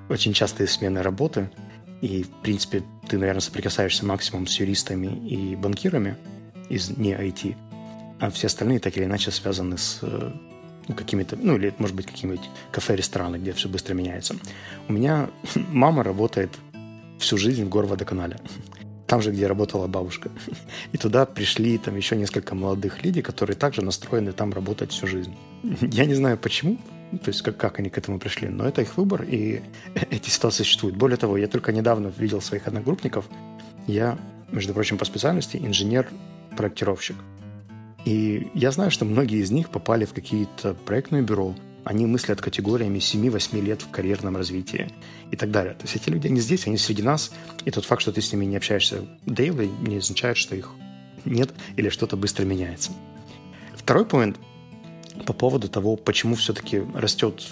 очень 0.09 0.33
частые 0.33 0.67
смены 0.67 1.03
работы, 1.03 1.51
и, 2.01 2.23
в 2.23 2.31
принципе, 2.43 2.83
ты, 3.09 3.19
наверное, 3.19 3.41
соприкасаешься 3.41 4.07
максимум 4.07 4.47
с 4.47 4.59
юристами 4.59 5.29
и 5.29 5.55
банкирами 5.55 6.17
из 6.69 6.91
не 6.97 7.13
IT, 7.13 7.57
а 8.21 8.31
все 8.31 8.47
остальные 8.47 8.81
так 8.81 8.97
или 8.97 9.05
иначе 9.05 9.31
связаны 9.31 9.77
с 9.77 9.99
э, 10.03 10.33
ну, 10.89 10.95
какими-то, 10.95 11.37
ну, 11.37 11.57
или, 11.57 11.75
может 11.79 11.95
быть, 11.95 12.07
какими-нибудь 12.07 12.49
кафе-рестораны, 12.73 13.37
где 13.37 13.53
все 13.53 13.69
быстро 13.69 13.95
меняется. 13.95 14.37
У 14.89 14.93
меня 14.93 15.31
мама 15.71 16.03
работает 16.03 16.51
всю 17.19 17.37
жизнь 17.37 17.65
в 17.65 17.69
горводоканале 17.69 18.39
там 19.11 19.23
же, 19.23 19.33
где 19.33 19.49
работала 19.49 19.89
бабушка. 19.89 20.31
И 20.93 20.97
туда 20.97 21.27
пришли 21.27 21.79
там 21.79 21.97
еще 21.97 22.15
несколько 22.15 22.55
молодых 22.55 23.03
людей, 23.03 23.25
которые 23.25 23.57
также 23.57 23.83
настроены 23.83 24.31
там 24.31 24.53
работать 24.53 24.93
всю 24.93 25.09
жизнь. 25.09 25.35
Я 25.83 26.07
не 26.07 26.15
знаю 26.15 26.39
почему, 26.39 26.77
то 27.11 27.31
есть 27.31 27.43
как, 27.43 27.57
как 27.57 27.81
они 27.81 27.91
к 27.91 27.99
этому 27.99 28.21
пришли, 28.21 28.49
но 28.49 28.69
это 28.69 28.83
их 28.83 28.97
выбор, 28.97 29.25
и 29.25 29.63
эти 30.11 30.31
ситуации 30.31 30.63
существуют. 30.63 30.97
Более 30.97 31.17
того, 31.17 31.37
я 31.37 31.49
только 31.49 31.73
недавно 31.73 32.13
видел 32.19 32.41
своих 32.41 32.69
одногруппников. 32.69 33.25
Я, 33.89 34.17
между 34.53 34.75
прочим, 34.75 34.97
по 34.97 35.05
специальности 35.05 35.57
инженер-проектировщик. 35.57 37.17
И 38.05 38.49
я 38.55 38.71
знаю, 38.71 38.93
что 38.93 39.05
многие 39.05 39.41
из 39.41 39.51
них 39.51 39.71
попали 39.71 40.05
в 40.05 40.13
какие-то 40.13 40.75
проектные 40.75 41.23
бюро, 41.23 41.57
они 41.85 42.07
мыслят 42.07 42.41
категориями 42.41 42.99
7-8 42.99 43.61
лет 43.61 43.83
в 43.83 43.91
карьерном 43.91 44.37
развитии 44.37 44.91
и 45.31 45.37
так 45.37 45.51
далее. 45.51 45.75
То 45.75 45.85
есть 45.85 45.97
эти 45.97 46.11
люди, 46.11 46.27
они 46.27 46.41
здесь, 46.41 46.67
они 46.67 46.77
среди 46.77 47.03
нас, 47.03 47.33
и 47.65 47.71
тот 47.71 47.85
факт, 47.85 48.03
что 48.03 48.13
ты 48.13 48.21
с 48.21 48.33
ними 48.33 48.45
не 48.45 48.57
общаешься 48.57 49.05
daily, 49.27 49.71
не 49.87 49.99
означает, 49.99 50.37
что 50.37 50.55
их 50.55 50.71
нет 51.25 51.51
или 51.77 51.89
что-то 51.89 52.17
быстро 52.17 52.45
меняется. 52.45 52.93
Второй 53.75 54.07
момент 54.13 54.39
по 55.27 55.33
поводу 55.33 55.69
того, 55.69 55.97
почему 55.97 56.35
все-таки 56.35 56.83
растет 56.95 57.43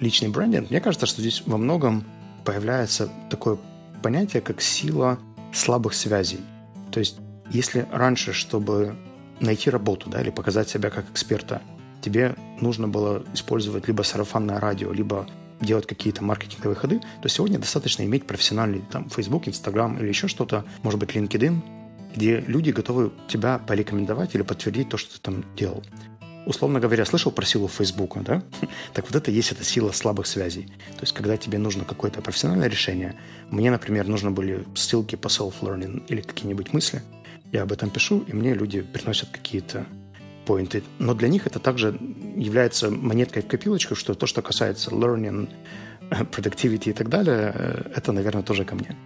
личный 0.00 0.28
брендинг, 0.28 0.70
мне 0.70 0.80
кажется, 0.80 1.06
что 1.06 1.20
здесь 1.20 1.42
во 1.46 1.58
многом 1.58 2.04
появляется 2.44 3.10
такое 3.30 3.58
понятие, 4.02 4.42
как 4.42 4.60
сила 4.60 5.18
слабых 5.52 5.94
связей. 5.94 6.40
То 6.90 7.00
есть, 7.00 7.16
если 7.50 7.86
раньше, 7.92 8.32
чтобы 8.32 8.96
найти 9.40 9.70
работу 9.70 10.08
да, 10.10 10.20
или 10.20 10.30
показать 10.30 10.68
себя 10.68 10.90
как 10.90 11.10
эксперта, 11.10 11.62
тебе 12.00 12.34
нужно 12.60 12.88
было 12.88 13.24
использовать 13.34 13.86
либо 13.88 14.02
сарафанное 14.02 14.60
радио, 14.60 14.92
либо 14.92 15.26
делать 15.60 15.86
какие-то 15.86 16.24
маркетинговые 16.24 16.76
ходы, 16.76 17.00
то 17.22 17.28
сегодня 17.28 17.58
достаточно 17.58 18.02
иметь 18.04 18.26
профессиональный 18.26 18.82
там 18.90 19.10
Facebook, 19.10 19.46
Instagram 19.46 19.98
или 19.98 20.08
еще 20.08 20.26
что-то, 20.28 20.64
может 20.82 20.98
быть, 20.98 21.10
LinkedIn, 21.10 21.60
где 22.14 22.40
люди 22.40 22.70
готовы 22.70 23.12
тебя 23.28 23.58
порекомендовать 23.58 24.34
или 24.34 24.42
подтвердить 24.42 24.88
то, 24.88 24.96
что 24.96 25.14
ты 25.14 25.20
там 25.20 25.44
делал. 25.56 25.82
Условно 26.46 26.80
говоря, 26.80 27.04
слышал 27.04 27.30
про 27.30 27.44
силу 27.44 27.68
Фейсбука, 27.68 28.20
да? 28.20 28.42
Так 28.94 29.04
вот 29.04 29.14
это 29.14 29.30
есть 29.30 29.52
эта 29.52 29.62
сила 29.62 29.92
слабых 29.92 30.26
связей. 30.26 30.72
То 30.96 31.02
есть, 31.02 31.12
когда 31.12 31.36
тебе 31.36 31.58
нужно 31.58 31.84
какое-то 31.84 32.22
профессиональное 32.22 32.68
решение, 32.68 33.14
мне, 33.50 33.70
например, 33.70 34.08
нужны 34.08 34.30
были 34.30 34.64
ссылки 34.74 35.16
по 35.16 35.28
self-learning 35.28 36.06
или 36.08 36.22
какие-нибудь 36.22 36.72
мысли, 36.72 37.02
я 37.52 37.62
об 37.62 37.72
этом 37.72 37.90
пишу, 37.90 38.24
и 38.26 38.32
мне 38.32 38.54
люди 38.54 38.80
приносят 38.80 39.28
какие-то 39.28 39.86
поинты. 40.50 40.82
Но 40.98 41.14
для 41.14 41.28
них 41.28 41.46
это 41.46 41.60
также 41.60 41.96
является 42.36 42.90
монеткой 42.90 43.42
в 43.42 43.46
копилочку, 43.46 43.94
что 43.94 44.14
то, 44.14 44.26
что 44.26 44.42
касается 44.42 44.90
learning, 44.90 45.48
productivity 46.10 46.90
и 46.90 46.92
так 46.92 47.08
далее, 47.08 47.52
э, 47.54 47.92
это, 47.96 48.12
наверное, 48.12 48.42
тоже 48.42 48.64
ко 48.64 48.74
мне. 48.74 48.96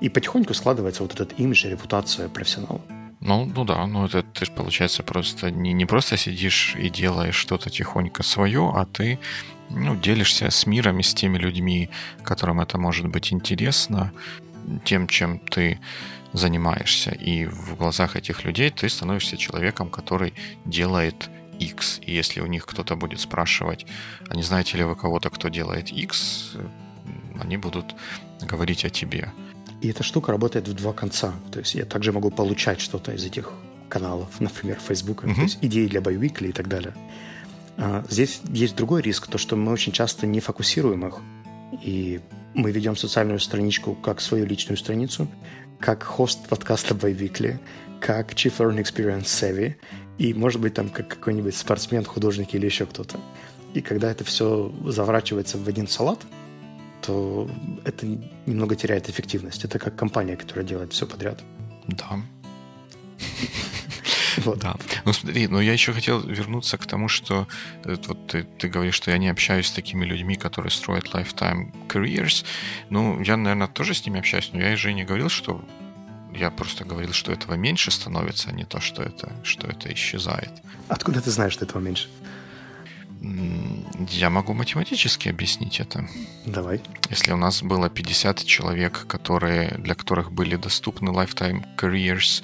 И 0.00 0.08
потихоньку 0.08 0.54
складывается 0.54 1.02
вот 1.02 1.12
этот 1.14 1.40
имидж 1.40 1.66
и 1.66 1.70
репутация 1.70 2.28
профессионала. 2.28 2.80
Ну, 3.20 3.44
ну 3.56 3.64
да, 3.64 3.86
ну 3.86 4.06
это 4.06 4.22
ты 4.22 4.46
же, 4.46 4.52
получается, 4.52 5.02
просто 5.02 5.50
не, 5.50 5.74
не 5.74 5.86
просто 5.86 6.16
сидишь 6.16 6.74
и 6.78 6.88
делаешь 6.90 7.36
что-то 7.36 7.70
тихонько 7.70 8.22
свое, 8.22 8.72
а 8.74 8.84
ты 8.84 9.18
ну, 9.70 9.94
делишься 9.94 10.50
с 10.50 10.66
миром 10.66 10.98
и 10.98 11.02
с 11.02 11.14
теми 11.14 11.38
людьми, 11.38 11.90
которым 12.24 12.60
это 12.60 12.78
может 12.78 13.06
быть 13.08 13.32
интересно, 13.32 14.10
тем, 14.84 15.06
чем 15.06 15.38
ты 15.38 15.78
занимаешься. 16.32 17.10
И 17.10 17.46
в 17.46 17.76
глазах 17.76 18.16
этих 18.16 18.44
людей 18.44 18.70
ты 18.70 18.88
становишься 18.88 19.36
человеком, 19.36 19.90
который 19.90 20.34
делает 20.64 21.30
X. 21.58 22.00
И 22.06 22.12
если 22.12 22.40
у 22.40 22.46
них 22.46 22.66
кто-то 22.66 22.96
будет 22.96 23.20
спрашивать, 23.20 23.86
а 24.28 24.34
не 24.34 24.42
знаете 24.42 24.78
ли 24.78 24.84
вы 24.84 24.96
кого-то, 24.96 25.30
кто 25.30 25.48
делает 25.48 25.90
X, 25.92 26.56
они 27.40 27.56
будут 27.56 27.94
говорить 28.40 28.84
о 28.84 28.90
тебе. 28.90 29.32
И 29.80 29.88
эта 29.88 30.02
штука 30.02 30.32
работает 30.32 30.68
в 30.68 30.74
два 30.74 30.92
конца. 30.92 31.32
То 31.50 31.58
есть 31.58 31.74
я 31.74 31.84
также 31.84 32.12
могу 32.12 32.30
получать 32.30 32.80
что-то 32.80 33.12
из 33.12 33.24
этих 33.24 33.52
каналов, 33.88 34.40
например, 34.40 34.78
Facebook, 34.78 35.24
uh-huh. 35.24 35.34
то 35.34 35.42
есть 35.42 35.58
идеи 35.60 35.86
для 35.86 36.00
Байвикли 36.00 36.48
и 36.48 36.52
так 36.52 36.68
далее. 36.68 36.94
А 37.76 38.04
здесь 38.08 38.40
есть 38.48 38.76
другой 38.76 39.02
риск, 39.02 39.26
то, 39.26 39.38
что 39.38 39.56
мы 39.56 39.72
очень 39.72 39.92
часто 39.92 40.26
не 40.26 40.40
фокусируем 40.40 41.06
их. 41.06 41.18
И 41.82 42.20
мы 42.54 42.70
ведем 42.70 42.96
социальную 42.96 43.40
страничку 43.40 43.94
как 43.94 44.20
свою 44.20 44.46
личную 44.46 44.76
страницу, 44.76 45.28
как 45.82 46.04
хост 46.04 46.46
подкаста 46.48 46.94
Байвикли, 46.94 47.58
как 48.00 48.32
Chief 48.34 48.56
Learning 48.56 48.82
Experience 48.82 49.24
Savvy, 49.24 49.74
и, 50.16 50.32
может 50.32 50.60
быть, 50.60 50.74
там 50.74 50.88
как 50.88 51.08
какой-нибудь 51.08 51.56
спортсмен, 51.56 52.04
художник 52.04 52.54
или 52.54 52.66
еще 52.66 52.86
кто-то. 52.86 53.18
И 53.74 53.80
когда 53.80 54.12
это 54.12 54.22
все 54.22 54.72
заворачивается 54.86 55.58
в 55.58 55.66
один 55.66 55.88
салат, 55.88 56.20
то 57.00 57.50
это 57.84 58.06
немного 58.46 58.76
теряет 58.76 59.08
эффективность. 59.08 59.64
Это 59.64 59.80
как 59.80 59.96
компания, 59.96 60.36
которая 60.36 60.64
делает 60.64 60.92
все 60.92 61.04
подряд. 61.04 61.42
Да. 61.88 62.22
Вот. 64.44 64.58
Да. 64.58 64.76
Ну 65.04 65.12
смотри, 65.12 65.48
но 65.48 65.60
я 65.60 65.72
еще 65.72 65.92
хотел 65.92 66.20
вернуться 66.20 66.78
к 66.78 66.86
тому, 66.86 67.08
что 67.08 67.46
э, 67.84 67.96
вот 68.06 68.26
ты, 68.26 68.44
ты 68.44 68.68
говоришь, 68.68 68.94
что 68.94 69.10
я 69.10 69.18
не 69.18 69.28
общаюсь 69.28 69.66
с 69.66 69.72
такими 69.72 70.04
людьми, 70.04 70.36
которые 70.36 70.70
строят 70.70 71.06
lifetime 71.14 71.72
careers. 71.88 72.44
Ну, 72.90 73.20
я, 73.22 73.36
наверное, 73.36 73.68
тоже 73.68 73.94
с 73.94 74.06
ними 74.06 74.18
общаюсь, 74.18 74.50
но 74.52 74.60
я 74.60 74.76
же 74.76 74.92
не 74.92 75.04
говорил, 75.04 75.28
что 75.28 75.64
я 76.34 76.50
просто 76.50 76.84
говорил, 76.84 77.12
что 77.12 77.32
этого 77.32 77.54
меньше 77.54 77.90
становится, 77.90 78.50
а 78.50 78.52
не 78.52 78.64
то, 78.64 78.80
что 78.80 79.02
это, 79.02 79.32
что 79.42 79.66
это 79.66 79.92
исчезает. 79.92 80.50
Откуда 80.88 81.20
ты 81.20 81.30
знаешь, 81.30 81.52
что 81.52 81.64
этого 81.64 81.80
меньше? 81.80 82.08
Я 84.10 84.30
могу 84.30 84.52
математически 84.52 85.28
объяснить 85.28 85.78
это. 85.80 86.08
Давай. 86.44 86.80
Если 87.08 87.32
у 87.32 87.36
нас 87.36 87.62
было 87.62 87.88
50 87.88 88.44
человек, 88.44 89.06
которые, 89.06 89.76
для 89.78 89.94
которых 89.94 90.32
были 90.32 90.56
доступны 90.56 91.10
lifetime 91.10 91.64
careers 91.76 92.42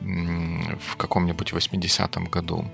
в 0.00 0.96
каком-нибудь 0.96 1.52
80-м 1.52 2.26
году, 2.26 2.70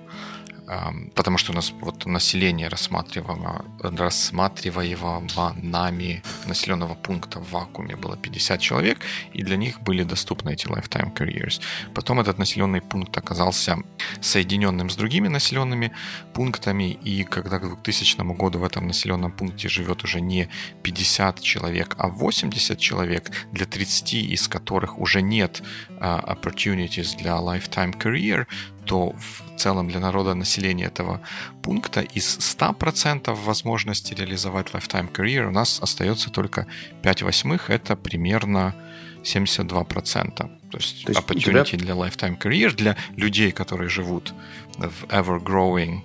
потому 1.14 1.38
что 1.38 1.52
у 1.52 1.54
нас 1.54 1.72
вот 1.80 2.06
население 2.06 2.68
рассматриваемого, 2.68 3.64
рассматриваемого 3.82 5.54
нами 5.62 6.22
населенного 6.46 6.94
пункта 6.94 7.40
в 7.40 7.50
вакууме 7.50 7.96
было 7.96 8.16
50 8.16 8.60
человек, 8.60 8.98
и 9.32 9.42
для 9.42 9.56
них 9.56 9.80
были 9.80 10.02
доступны 10.02 10.50
эти 10.54 10.66
lifetime 10.66 11.14
careers. 11.14 11.60
Потом 11.94 12.20
этот 12.20 12.38
населенный 12.38 12.80
пункт 12.80 13.16
оказался 13.16 13.78
соединенным 14.20 14.90
с 14.90 14.96
другими 14.96 15.28
населенными 15.28 15.92
пунктами, 16.34 16.98
и 17.04 17.24
когда 17.24 17.58
к 17.58 17.68
2000 17.68 18.34
году 18.36 18.58
в 18.58 18.64
этом 18.64 18.86
населенном 18.86 19.32
пункте 19.32 19.68
живет 19.68 20.04
уже 20.04 20.20
не 20.20 20.48
50 20.82 21.40
человек, 21.40 21.94
а 21.98 22.08
80 22.08 22.78
человек, 22.78 23.30
для 23.52 23.66
30 23.66 24.14
из 24.14 24.48
которых 24.48 24.98
уже 24.98 25.22
нет 25.22 25.62
uh, 26.00 26.24
opportunities 26.26 27.16
для 27.16 27.32
lifetime 27.32 27.96
career, 27.96 28.46
то 28.86 29.12
в 29.12 29.58
целом 29.58 29.88
для 29.88 30.00
народа 30.00 30.34
населения 30.34 30.86
этого 30.86 31.20
пункта 31.62 32.00
из 32.00 32.38
100% 32.38 33.34
возможности 33.44 34.14
реализовать 34.14 34.68
lifetime 34.68 35.12
career 35.12 35.48
у 35.48 35.50
нас 35.50 35.80
остается 35.82 36.30
только 36.30 36.66
5 37.02 37.22
восьмых, 37.22 37.70
это 37.70 37.96
примерно 37.96 38.74
72%. 39.22 40.34
То 40.70 40.78
есть, 40.78 41.04
То 41.04 41.12
есть 41.12 41.20
opportunity 41.20 41.64
тебя... 41.64 41.78
для 41.78 41.94
lifetime 41.94 42.38
career 42.38 42.74
для 42.74 42.96
людей, 43.16 43.50
которые 43.50 43.88
живут 43.88 44.32
в 44.78 45.04
ever-growing 45.08 46.00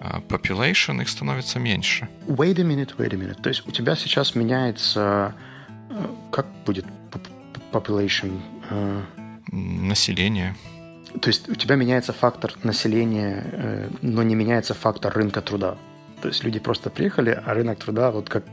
uh, 0.00 0.26
population, 0.26 1.00
их 1.00 1.08
становится 1.08 1.58
меньше. 1.58 2.08
Wait 2.26 2.58
a 2.58 2.64
minute, 2.64 2.96
wait 2.98 3.14
a 3.14 3.16
minute. 3.16 3.40
То 3.42 3.48
есть 3.48 3.66
у 3.66 3.70
тебя 3.70 3.96
сейчас 3.96 4.34
меняется... 4.34 5.34
Э, 5.90 6.06
как 6.32 6.46
будет 6.66 6.84
population? 7.72 8.40
Uh... 8.70 9.02
Население. 9.52 10.54
То 11.20 11.28
есть 11.28 11.48
у 11.48 11.54
тебя 11.54 11.76
меняется 11.76 12.12
фактор 12.12 12.54
населения, 12.62 13.44
э, 13.44 13.90
но 14.02 14.22
не 14.22 14.34
меняется 14.34 14.74
фактор 14.74 15.12
рынка 15.12 15.40
труда. 15.40 15.76
То 16.20 16.28
есть 16.28 16.44
люди 16.44 16.58
просто 16.58 16.90
приехали, 16.90 17.30
а 17.30 17.54
рынок 17.54 17.78
труда 17.78 18.10
вот 18.10 18.28
как 18.28 18.44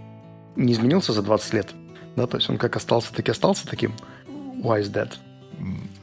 не 0.55 0.73
изменился 0.73 1.13
за 1.13 1.21
20 1.21 1.53
лет. 1.53 1.73
Да, 2.15 2.27
то 2.27 2.37
есть 2.37 2.49
он 2.49 2.57
как 2.57 2.75
остался, 2.75 3.13
так 3.13 3.27
и 3.27 3.31
остался 3.31 3.67
таким. 3.67 3.93
Why 4.27 4.81
is 4.81 4.91
that? 4.91 5.13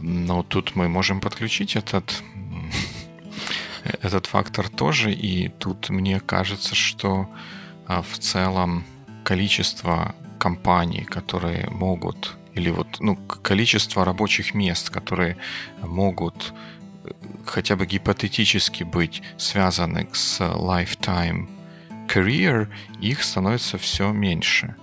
Ну, 0.01 0.43
тут 0.43 0.77
мы 0.77 0.89
можем 0.89 1.21
подключить 1.21 1.77
этот, 1.77 2.23
этот 4.03 4.27
фактор 4.27 4.69
тоже. 4.69 5.13
И 5.13 5.49
тут 5.49 5.89
мне 5.91 6.21
кажется, 6.21 6.75
что 6.75 7.29
а, 7.87 8.03
в 8.03 8.19
целом 8.19 8.85
количество 9.25 10.15
компаний, 10.39 11.05
которые 11.05 11.69
могут 11.71 12.37
или 12.55 12.71
вот 12.71 13.01
ну, 13.01 13.17
количество 13.17 14.05
рабочих 14.05 14.55
мест, 14.55 14.91
которые 14.91 15.37
могут 15.81 16.53
э, 17.05 17.11
хотя 17.47 17.77
бы 17.77 17.87
гипотетически 17.87 18.85
быть 18.85 19.23
связаны 19.39 20.09
с 20.13 20.41
lifetime 20.41 21.49
career, 22.09 22.69
их 23.01 23.23
становится 23.23 23.79
все 23.79 24.13
меньше. 24.13 24.75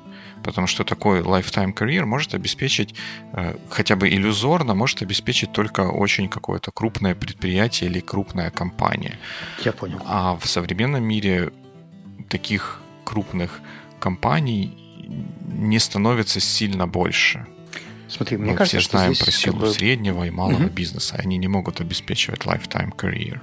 Потому 0.43 0.67
что 0.67 0.83
такой 0.83 1.19
lifetime 1.19 1.73
career 1.73 2.05
может 2.05 2.33
обеспечить, 2.33 2.95
э, 3.33 3.55
хотя 3.69 3.95
бы 3.95 4.09
иллюзорно, 4.09 4.73
может 4.73 5.01
обеспечить 5.01 5.51
только 5.51 5.81
очень 5.81 6.29
какое-то 6.29 6.71
крупное 6.71 7.13
предприятие 7.13 7.89
или 7.89 7.99
крупная 7.99 8.49
компания. 8.49 9.19
Я 9.65 9.73
понял. 9.73 10.01
А 10.05 10.35
в 10.35 10.45
современном 10.45 11.03
мире 11.03 11.51
таких 12.29 12.81
крупных 13.03 13.61
компаний 13.99 14.89
не 15.47 15.79
становится 15.79 16.39
сильно 16.39 16.87
больше. 16.87 17.45
Смотри, 18.09 18.37
мне 18.37 18.51
Мы 18.51 18.57
кажется, 18.57 18.79
все 18.79 18.89
знаем 18.89 19.13
про 19.15 19.31
силу 19.31 19.59
как 19.59 19.67
бы... 19.67 19.73
среднего 19.73 20.23
и 20.25 20.29
малого 20.31 20.63
угу. 20.63 20.69
бизнеса. 20.69 21.15
Они 21.17 21.37
не 21.37 21.47
могут 21.47 21.79
обеспечивать 21.79 22.41
lifetime 22.41 22.95
career. 22.95 23.39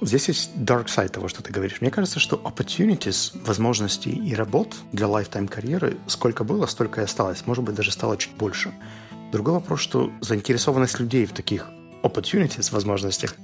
Здесь 0.00 0.28
есть 0.28 0.50
dark 0.56 0.86
side 0.86 1.10
того, 1.10 1.28
что 1.28 1.42
ты 1.42 1.52
говоришь. 1.52 1.80
Мне 1.80 1.90
кажется, 1.90 2.18
что 2.18 2.36
opportunities, 2.36 3.32
возможностей 3.46 4.10
и 4.10 4.34
работ 4.34 4.74
для 4.92 5.06
lifetime 5.06 5.48
карьеры 5.48 5.96
сколько 6.06 6.44
было, 6.44 6.66
столько 6.66 7.00
и 7.00 7.04
осталось. 7.04 7.46
Может 7.46 7.64
быть, 7.64 7.74
даже 7.74 7.92
стало 7.92 8.16
чуть 8.16 8.32
больше. 8.32 8.72
Другой 9.32 9.54
вопрос, 9.54 9.80
что 9.80 10.12
заинтересованность 10.20 10.98
людей 10.98 11.24
в 11.26 11.32
таких 11.32 11.68
opportunities, 12.02 12.72
возможностях, 12.72 13.34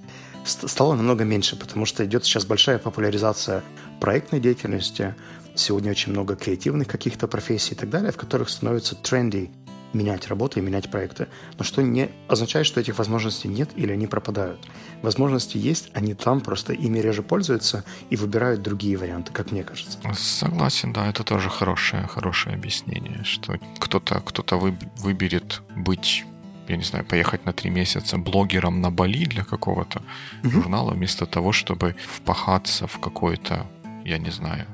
стала 0.44 0.94
намного 0.94 1.24
меньше, 1.24 1.56
потому 1.56 1.86
что 1.86 2.04
идет 2.04 2.24
сейчас 2.24 2.44
большая 2.44 2.78
популяризация 2.78 3.62
проектной 4.00 4.40
деятельности, 4.40 5.14
сегодня 5.54 5.90
очень 5.90 6.12
много 6.12 6.36
креативных 6.36 6.88
каких-то 6.88 7.26
профессий 7.26 7.74
и 7.74 7.76
так 7.76 7.90
далее, 7.90 8.12
в 8.12 8.16
которых 8.16 8.50
становится 8.50 8.94
тренди 8.96 9.50
менять 9.92 10.28
работу 10.28 10.58
и 10.58 10.62
менять 10.62 10.90
проекты. 10.90 11.28
Но 11.58 11.64
что 11.64 11.82
не 11.82 12.10
означает, 12.28 12.66
что 12.66 12.80
этих 12.80 12.98
возможностей 12.98 13.48
нет 13.48 13.70
или 13.76 13.92
они 13.92 14.06
пропадают. 14.06 14.60
Возможности 15.02 15.58
есть, 15.58 15.90
они 15.94 16.14
там 16.14 16.40
просто 16.40 16.72
ими 16.72 16.98
реже 16.98 17.22
пользуются 17.22 17.84
и 18.10 18.16
выбирают 18.16 18.62
другие 18.62 18.96
варианты, 18.96 19.32
как 19.32 19.52
мне 19.52 19.64
кажется. 19.64 19.98
Согласен, 20.14 20.92
да, 20.92 21.08
это 21.08 21.24
тоже 21.24 21.48
хорошее, 21.50 22.06
хорошее 22.06 22.56
объяснение, 22.56 23.24
что 23.24 23.58
кто-то 23.78 24.20
кто 24.20 24.58
вы, 24.58 24.76
выберет 24.98 25.62
быть 25.76 26.24
я 26.68 26.76
не 26.76 26.84
знаю, 26.84 27.04
поехать 27.04 27.44
на 27.46 27.52
три 27.52 27.68
месяца 27.68 28.16
блогером 28.16 28.80
на 28.80 28.92
Бали 28.92 29.24
для 29.24 29.42
какого-то 29.42 30.02
mm-hmm. 30.42 30.50
журнала, 30.50 30.92
вместо 30.92 31.26
того, 31.26 31.50
чтобы 31.50 31.96
впахаться 32.08 32.86
в 32.86 33.00
какой-то, 33.00 33.66
я 34.04 34.18
не 34.18 34.30
знаю, 34.30 34.66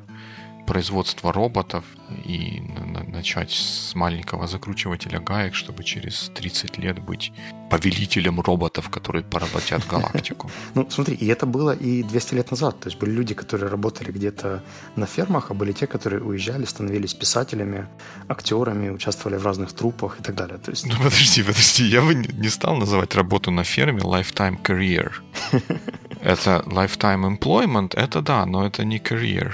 производство 0.67 1.33
роботов 1.33 1.85
и 2.25 2.63
начать 3.09 3.51
с 3.51 3.95
маленького 3.95 4.47
закручивателя 4.47 5.21
гаек, 5.21 5.55
чтобы 5.55 5.85
через 5.85 6.31
30 6.35 6.79
лет 6.79 6.99
быть 6.99 7.33
повелителем 7.71 8.41
роботов, 8.41 8.89
которые 8.91 9.23
поработят 9.23 9.87
галактику. 9.91 10.51
Ну, 10.75 10.87
смотри, 10.91 11.15
и 11.15 11.27
это 11.27 11.47
было 11.47 11.75
и 11.75 12.03
200 12.03 12.35
лет 12.35 12.51
назад. 12.51 12.81
То 12.81 12.89
есть 12.89 12.99
были 12.99 13.11
люди, 13.11 13.35
которые 13.35 13.71
работали 13.71 14.13
где-то 14.13 14.63
на 14.97 15.07
фермах, 15.07 15.51
а 15.51 15.55
были 15.55 15.73
те, 15.73 15.87
которые 15.87 16.23
уезжали, 16.23 16.65
становились 16.65 17.15
писателями, 17.15 17.87
актерами, 18.29 18.91
участвовали 18.91 19.39
в 19.39 19.45
разных 19.45 19.73
трупах 19.73 20.21
и 20.21 20.23
так 20.23 20.35
далее. 20.35 20.59
То 20.59 20.71
есть... 20.71 20.87
Ну, 20.97 21.03
подожди, 21.03 21.43
подожди. 21.43 21.85
Я 21.85 22.01
бы 22.01 22.15
не 22.15 22.49
стал 22.49 22.77
называть 22.77 23.15
работу 23.15 23.51
на 23.51 23.65
ферме 23.65 24.01
lifetime 24.01 24.63
career. 24.63 25.13
Это 26.23 26.63
lifetime 26.67 27.25
employment, 27.25 27.93
это 27.95 28.21
да, 28.21 28.47
но 28.47 28.67
это 28.67 28.85
не 28.85 28.99
career. 28.99 29.53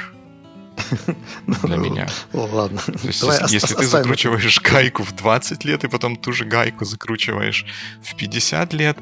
для 1.63 1.77
меня. 1.77 2.09
Ладно. 2.33 2.81
Есть, 3.03 3.23
если, 3.51 3.75
ты 3.75 3.87
закручиваешь 3.87 4.61
гайку 4.61 5.03
в 5.03 5.13
20 5.13 5.65
лет 5.65 5.85
и 5.85 5.89
потом 5.89 6.17
ту 6.17 6.33
же 6.33 6.45
гайку 6.45 6.85
закручиваешь 6.85 7.67
в 8.03 8.15
50 8.17 8.73
лет, 8.73 8.99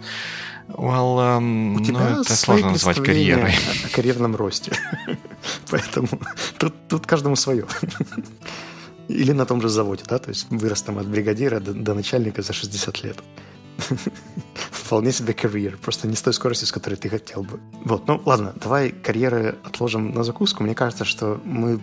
well, 0.69 1.39
um, 1.39 1.77
У 1.77 1.85
тебя 1.85 1.99
ну, 1.99 2.21
это 2.23 2.37
сложно 2.37 2.71
назвать 2.71 3.03
карьерой. 3.03 3.53
О, 3.53 3.87
о 3.87 3.89
карьерном 3.95 4.37
росте. 4.37 4.73
Поэтому 5.71 6.09
тут, 6.59 6.75
тут 6.89 7.07
каждому 7.07 7.37
свое. 7.37 7.67
Или 9.09 9.33
на 9.33 9.45
том 9.45 9.61
же 9.61 9.69
заводе, 9.69 10.05
да, 10.07 10.19
то 10.19 10.29
есть 10.29 10.47
вырос 10.51 10.83
там 10.83 10.99
от 10.99 11.07
бригадира 11.07 11.59
до, 11.59 11.73
до 11.73 11.95
начальника 11.95 12.43
за 12.43 12.53
60 12.53 13.03
лет. 13.03 13.19
Вполне 14.91 15.13
себе 15.13 15.35
карьер, 15.35 15.77
просто 15.77 16.09
не 16.09 16.17
с 16.17 16.23
той 16.23 16.35
скоростью, 16.35 16.67
с 16.67 16.73
которой 16.73 16.97
ты 16.97 17.09
хотел 17.09 17.45
бы. 17.45 17.61
Вот, 17.85 18.09
ну 18.09 18.21
ладно, 18.27 18.53
давай 18.61 18.91
карьеры 18.91 19.57
отложим 19.63 20.11
на 20.11 20.25
закуску. 20.25 20.65
Мне 20.65 20.75
кажется, 20.75 21.05
что 21.05 21.41
мы 21.45 21.79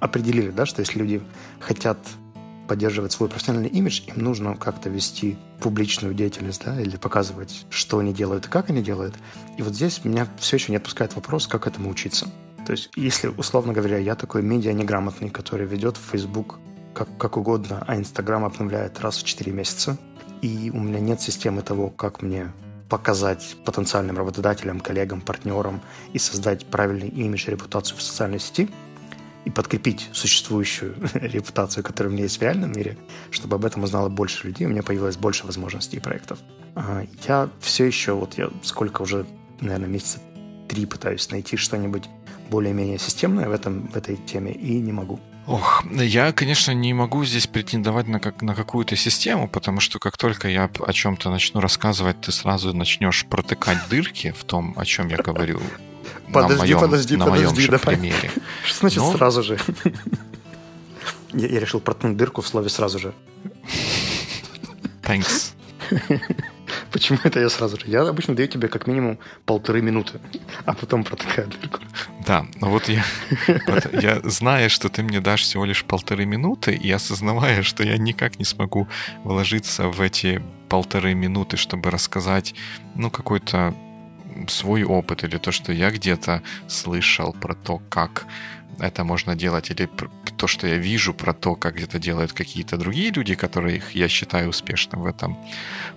определили, 0.00 0.50
да, 0.50 0.66
что 0.66 0.80
если 0.80 0.98
люди 0.98 1.22
хотят 1.60 1.98
поддерживать 2.66 3.12
свой 3.12 3.28
профессиональный 3.28 3.68
имидж, 3.68 4.00
им 4.08 4.24
нужно 4.24 4.56
как-то 4.56 4.90
вести 4.90 5.38
публичную 5.60 6.14
деятельность, 6.14 6.64
да, 6.64 6.80
или 6.80 6.96
показывать, 6.96 7.64
что 7.70 8.00
они 8.00 8.12
делают 8.12 8.46
и 8.46 8.48
как 8.48 8.70
они 8.70 8.82
делают. 8.82 9.14
И 9.56 9.62
вот 9.62 9.74
здесь 9.74 10.04
меня 10.04 10.26
все 10.38 10.56
еще 10.56 10.72
не 10.72 10.78
отпускает 10.78 11.14
вопрос, 11.14 11.46
как 11.46 11.68
этому 11.68 11.88
учиться. 11.88 12.26
То 12.66 12.72
есть, 12.72 12.90
если, 12.96 13.28
условно 13.28 13.72
говоря, 13.72 13.98
я 13.98 14.16
такой 14.16 14.42
медиа 14.42 14.72
неграмотный, 14.72 15.30
который 15.30 15.64
ведет 15.64 15.96
Facebook 15.96 16.58
как, 16.92 17.08
как 17.18 17.36
угодно, 17.36 17.84
а 17.86 17.96
Инстаграм 17.96 18.44
обновляет 18.44 18.98
раз 18.98 19.18
в 19.18 19.24
4 19.24 19.52
месяца, 19.52 19.96
и 20.42 20.70
у 20.70 20.80
меня 20.80 21.00
нет 21.00 21.20
системы 21.20 21.62
того, 21.62 21.90
как 21.90 22.22
мне 22.22 22.52
показать 22.88 23.56
потенциальным 23.64 24.16
работодателям, 24.16 24.80
коллегам, 24.80 25.20
партнерам 25.20 25.80
и 26.12 26.18
создать 26.18 26.66
правильный 26.66 27.08
имидж 27.08 27.48
репутацию 27.48 27.98
в 27.98 28.02
социальной 28.02 28.40
сети 28.40 28.68
и 29.44 29.50
подкрепить 29.50 30.08
существующую 30.12 30.94
репутацию, 31.14 31.84
которая 31.84 32.10
у 32.10 32.14
меня 32.14 32.24
есть 32.24 32.38
в 32.38 32.42
реальном 32.42 32.72
мире, 32.72 32.96
чтобы 33.30 33.56
об 33.56 33.64
этом 33.64 33.82
узнало 33.82 34.08
больше 34.08 34.46
людей, 34.46 34.66
у 34.66 34.70
меня 34.70 34.82
появилось 34.82 35.16
больше 35.16 35.46
возможностей 35.46 35.98
и 35.98 36.00
проектов. 36.00 36.38
А, 36.74 37.04
я 37.26 37.50
все 37.60 37.84
еще, 37.84 38.12
вот 38.12 38.34
я 38.38 38.50
сколько 38.62 39.02
уже, 39.02 39.26
наверное, 39.60 39.88
месяца 39.88 40.20
три 40.68 40.86
пытаюсь 40.86 41.30
найти 41.30 41.56
что-нибудь 41.56 42.08
более-менее 42.50 42.98
системное 42.98 43.48
в, 43.48 43.52
этом, 43.52 43.88
в 43.88 43.96
этой 43.96 44.16
теме 44.16 44.52
и 44.52 44.78
не 44.80 44.92
могу. 44.92 45.20
Ох, 45.48 45.82
я, 45.90 46.32
конечно, 46.32 46.72
не 46.72 46.92
могу 46.92 47.24
здесь 47.24 47.46
претендовать 47.46 48.06
на, 48.06 48.20
как, 48.20 48.42
на 48.42 48.54
какую-то 48.54 48.96
систему, 48.96 49.48
потому 49.48 49.80
что 49.80 49.98
как 49.98 50.18
только 50.18 50.46
я 50.48 50.70
о 50.78 50.92
чем-то 50.92 51.30
начну 51.30 51.62
рассказывать, 51.62 52.20
ты 52.20 52.32
сразу 52.32 52.74
начнешь 52.74 53.24
протыкать 53.24 53.78
дырки 53.88 54.34
в 54.38 54.44
том, 54.44 54.74
о 54.76 54.84
чем 54.84 55.08
я 55.08 55.16
говорю. 55.16 55.58
Подожди, 56.30 56.58
моем, 56.58 56.80
подожди, 56.80 57.16
на 57.16 57.24
подожди, 57.24 57.46
моем 57.46 57.70
давай. 57.70 57.96
примере. 57.96 58.30
Что 58.64 58.80
значит 58.80 58.98
Но... 58.98 59.12
сразу 59.12 59.42
же? 59.42 59.58
я, 61.32 61.46
я 61.46 61.60
решил 61.60 61.80
проткнуть 61.80 62.18
дырку 62.18 62.42
в 62.42 62.46
слове 62.46 62.68
сразу 62.68 62.98
же. 62.98 63.14
Thanks. 65.02 65.54
Почему 66.92 67.18
это 67.24 67.40
я 67.40 67.48
сразу 67.48 67.78
же? 67.78 67.86
Я 67.86 68.02
обычно 68.02 68.34
даю 68.34 68.48
тебе 68.48 68.68
как 68.68 68.86
минимум 68.86 69.18
полторы 69.44 69.82
минуты, 69.82 70.20
а 70.64 70.74
потом 70.74 71.04
протыкаю 71.04 71.48
дырку. 71.48 71.80
Да, 72.26 72.46
но 72.60 72.70
вот 72.70 72.88
я, 72.88 73.04
я 73.92 74.20
зная, 74.24 74.68
что 74.68 74.88
ты 74.88 75.02
мне 75.02 75.20
дашь 75.20 75.42
всего 75.42 75.64
лишь 75.64 75.84
полторы 75.84 76.24
минуты, 76.26 76.74
и 76.74 76.90
осознавая, 76.90 77.62
что 77.62 77.82
я 77.84 77.96
никак 77.98 78.38
не 78.38 78.44
смогу 78.44 78.88
вложиться 79.24 79.88
в 79.88 80.00
эти 80.00 80.42
полторы 80.68 81.14
минуты, 81.14 81.56
чтобы 81.56 81.90
рассказать, 81.90 82.54
ну, 82.94 83.10
какой-то 83.10 83.74
свой 84.46 84.84
опыт 84.84 85.24
или 85.24 85.38
то, 85.38 85.52
что 85.52 85.72
я 85.72 85.90
где-то 85.90 86.42
слышал 86.68 87.32
про 87.32 87.54
то, 87.54 87.78
как 87.88 88.26
это 88.78 89.04
можно 89.04 89.34
делать, 89.34 89.70
или 89.70 89.88
то, 90.36 90.46
что 90.46 90.66
я 90.66 90.76
вижу 90.76 91.14
про 91.14 91.32
то, 91.32 91.54
как 91.54 91.80
это 91.80 91.98
делают 91.98 92.32
какие-то 92.32 92.76
другие 92.76 93.10
люди, 93.10 93.34
которые 93.34 93.82
я 93.94 94.08
считаю 94.08 94.48
успешным 94.48 95.02
в 95.02 95.06
этом 95.06 95.36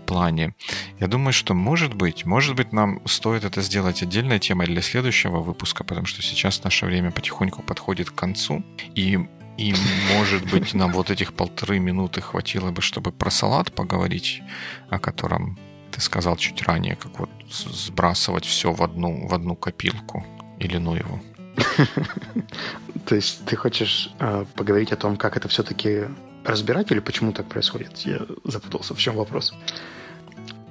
плане. 0.05 0.55
Я 0.99 1.07
думаю, 1.07 1.33
что 1.33 1.53
может 1.53 1.93
быть, 1.93 2.25
может 2.25 2.55
быть, 2.55 2.73
нам 2.73 3.01
стоит 3.05 3.43
это 3.43 3.61
сделать 3.61 4.03
отдельной 4.03 4.39
темой 4.39 4.67
для 4.67 4.81
следующего 4.81 5.39
выпуска, 5.39 5.83
потому 5.83 6.07
что 6.07 6.21
сейчас 6.21 6.63
наше 6.63 6.85
время 6.85 7.11
потихоньку 7.11 7.61
подходит 7.61 8.09
к 8.09 8.15
концу, 8.15 8.63
и 8.95 9.19
и, 9.57 9.75
может 10.17 10.49
быть, 10.49 10.73
нам 10.73 10.91
вот 10.93 11.11
этих 11.11 11.33
полторы 11.33 11.77
минуты 11.77 12.21
хватило 12.21 12.71
бы, 12.71 12.81
чтобы 12.81 13.11
про 13.11 13.29
салат 13.29 13.71
поговорить, 13.71 14.41
о 14.89 14.97
котором 14.97 15.59
ты 15.91 16.01
сказал 16.01 16.37
чуть 16.37 16.63
ранее, 16.63 16.95
как 16.95 17.19
вот 17.19 17.29
сбрасывать 17.49 18.45
все 18.45 18.71
в 18.71 18.81
одну, 18.81 19.27
в 19.27 19.33
одну 19.33 19.55
копилку 19.55 20.25
или 20.57 20.77
ну 20.77 20.95
его. 20.95 21.19
То 23.05 23.15
есть 23.15 23.45
ты 23.45 23.55
хочешь 23.55 24.11
э, 24.19 24.45
поговорить 24.55 24.91
о 24.91 24.95
том, 24.95 25.17
как 25.17 25.37
это 25.37 25.47
все-таки 25.47 26.05
разбирать 26.43 26.91
или 26.91 26.99
почему 26.99 27.33
так 27.33 27.47
происходит? 27.47 27.97
Я 27.99 28.21
запутался. 28.43 28.93
В 28.93 28.99
чем 28.99 29.15
вопрос? 29.15 29.53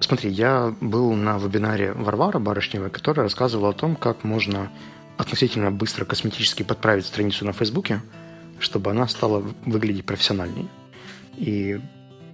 Смотри, 0.01 0.31
я 0.31 0.75
был 0.81 1.13
на 1.13 1.39
вебинаре 1.39 1.93
Варвара 1.93 2.39
Барышневой, 2.39 2.91
которая 2.91 3.25
рассказывала 3.25 3.71
о 3.71 3.75
том, 3.75 3.97
как 3.97 4.25
можно 4.25 4.71
относительно 5.19 5.71
быстро 5.71 6.05
косметически 6.05 6.63
подправить 6.63 7.07
страницу 7.07 7.45
на 7.45 7.53
Фейсбуке, 7.53 8.01
чтобы 8.59 8.91
она 8.91 9.07
стала 9.07 9.45
выглядеть 9.67 10.07
профессиональнее. 10.07 10.69
И 11.37 11.81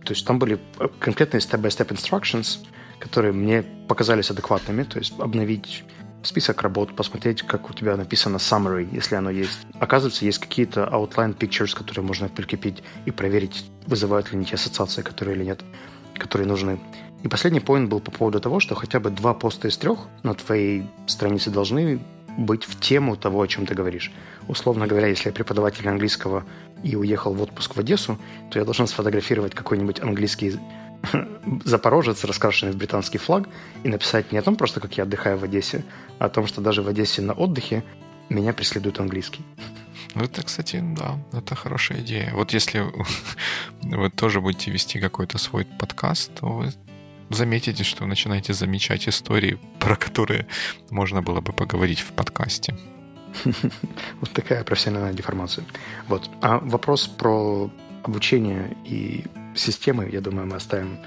то 0.04 0.12
есть 0.12 0.24
там 0.24 0.38
были 0.38 0.60
конкретные 1.00 1.40
step-by-step 1.40 1.88
instructions, 1.88 2.64
которые 3.00 3.32
мне 3.32 3.64
показались 3.88 4.30
адекватными, 4.30 4.84
то 4.84 4.98
есть 4.98 5.12
обновить 5.18 5.84
список 6.26 6.62
работ, 6.62 6.94
посмотреть, 6.94 7.42
как 7.42 7.70
у 7.70 7.72
тебя 7.72 7.96
написано 7.96 8.36
summary, 8.36 8.88
если 8.92 9.14
оно 9.14 9.30
есть. 9.30 9.58
Оказывается, 9.78 10.24
есть 10.24 10.38
какие-то 10.38 10.88
outline 10.92 11.36
pictures, 11.36 11.76
которые 11.76 12.04
можно 12.04 12.28
прикрепить 12.28 12.82
и 13.04 13.10
проверить, 13.10 13.70
вызывают 13.86 14.30
ли 14.30 14.36
они 14.36 14.44
те 14.44 14.56
ассоциации, 14.56 15.02
которые 15.02 15.36
или 15.36 15.44
нет, 15.44 15.64
которые 16.14 16.46
нужны. 16.46 16.78
И 17.22 17.28
последний 17.28 17.60
поинт 17.60 17.88
был 17.88 18.00
по 18.00 18.10
поводу 18.10 18.40
того, 18.40 18.60
что 18.60 18.74
хотя 18.74 19.00
бы 19.00 19.10
два 19.10 19.34
поста 19.34 19.68
из 19.68 19.76
трех 19.76 20.00
на 20.22 20.34
твоей 20.34 20.86
странице 21.06 21.50
должны 21.50 22.00
быть 22.36 22.64
в 22.64 22.78
тему 22.78 23.16
того, 23.16 23.40
о 23.40 23.48
чем 23.48 23.66
ты 23.66 23.74
говоришь. 23.74 24.12
Условно 24.48 24.86
говоря, 24.86 25.06
если 25.08 25.28
я 25.28 25.32
преподаватель 25.32 25.88
английского 25.88 26.44
и 26.82 26.94
уехал 26.94 27.32
в 27.32 27.42
отпуск 27.42 27.76
в 27.76 27.80
Одессу, 27.80 28.18
то 28.50 28.58
я 28.58 28.64
должен 28.64 28.86
сфотографировать 28.86 29.54
какой-нибудь 29.54 30.00
английский 30.00 30.58
запорожец, 31.64 32.24
раскрашенный 32.24 32.72
в 32.72 32.76
британский 32.76 33.18
флаг, 33.18 33.48
и 33.84 33.88
написать 33.88 34.32
не 34.32 34.38
о 34.38 34.42
том 34.42 34.56
просто, 34.56 34.80
как 34.80 34.96
я 34.96 35.04
отдыхаю 35.04 35.38
в 35.38 35.44
Одессе, 35.44 35.84
а 36.18 36.26
о 36.26 36.28
том, 36.28 36.46
что 36.46 36.60
даже 36.60 36.82
в 36.82 36.88
Одессе 36.88 37.22
на 37.22 37.32
отдыхе 37.32 37.84
меня 38.28 38.52
преследует 38.52 39.00
английский. 39.00 39.44
Ну, 40.14 40.24
это, 40.24 40.42
кстати, 40.42 40.82
да, 40.96 41.18
это 41.32 41.54
хорошая 41.54 42.00
идея. 42.00 42.32
Вот 42.34 42.52
если 42.52 42.84
вы 43.82 44.10
тоже 44.10 44.40
будете 44.40 44.70
вести 44.70 44.98
какой-то 44.98 45.38
свой 45.38 45.64
подкаст, 45.64 46.34
то 46.40 46.46
вы 46.46 46.72
заметите, 47.30 47.84
что 47.84 48.04
вы 48.04 48.08
начинаете 48.08 48.52
замечать 48.52 49.08
истории, 49.08 49.58
про 49.78 49.96
которые 49.96 50.46
можно 50.90 51.22
было 51.22 51.40
бы 51.40 51.52
поговорить 51.52 52.00
в 52.00 52.12
подкасте. 52.12 52.76
Вот 54.20 54.30
такая 54.32 54.64
профессиональная 54.64 55.12
деформация. 55.12 55.64
Вот. 56.08 56.30
А 56.40 56.58
вопрос 56.58 57.06
про 57.06 57.70
обучение 58.02 58.74
и 58.84 59.24
системы, 59.56 60.08
я 60.12 60.20
думаю, 60.20 60.46
мы 60.46 60.56
оставим 60.56 60.98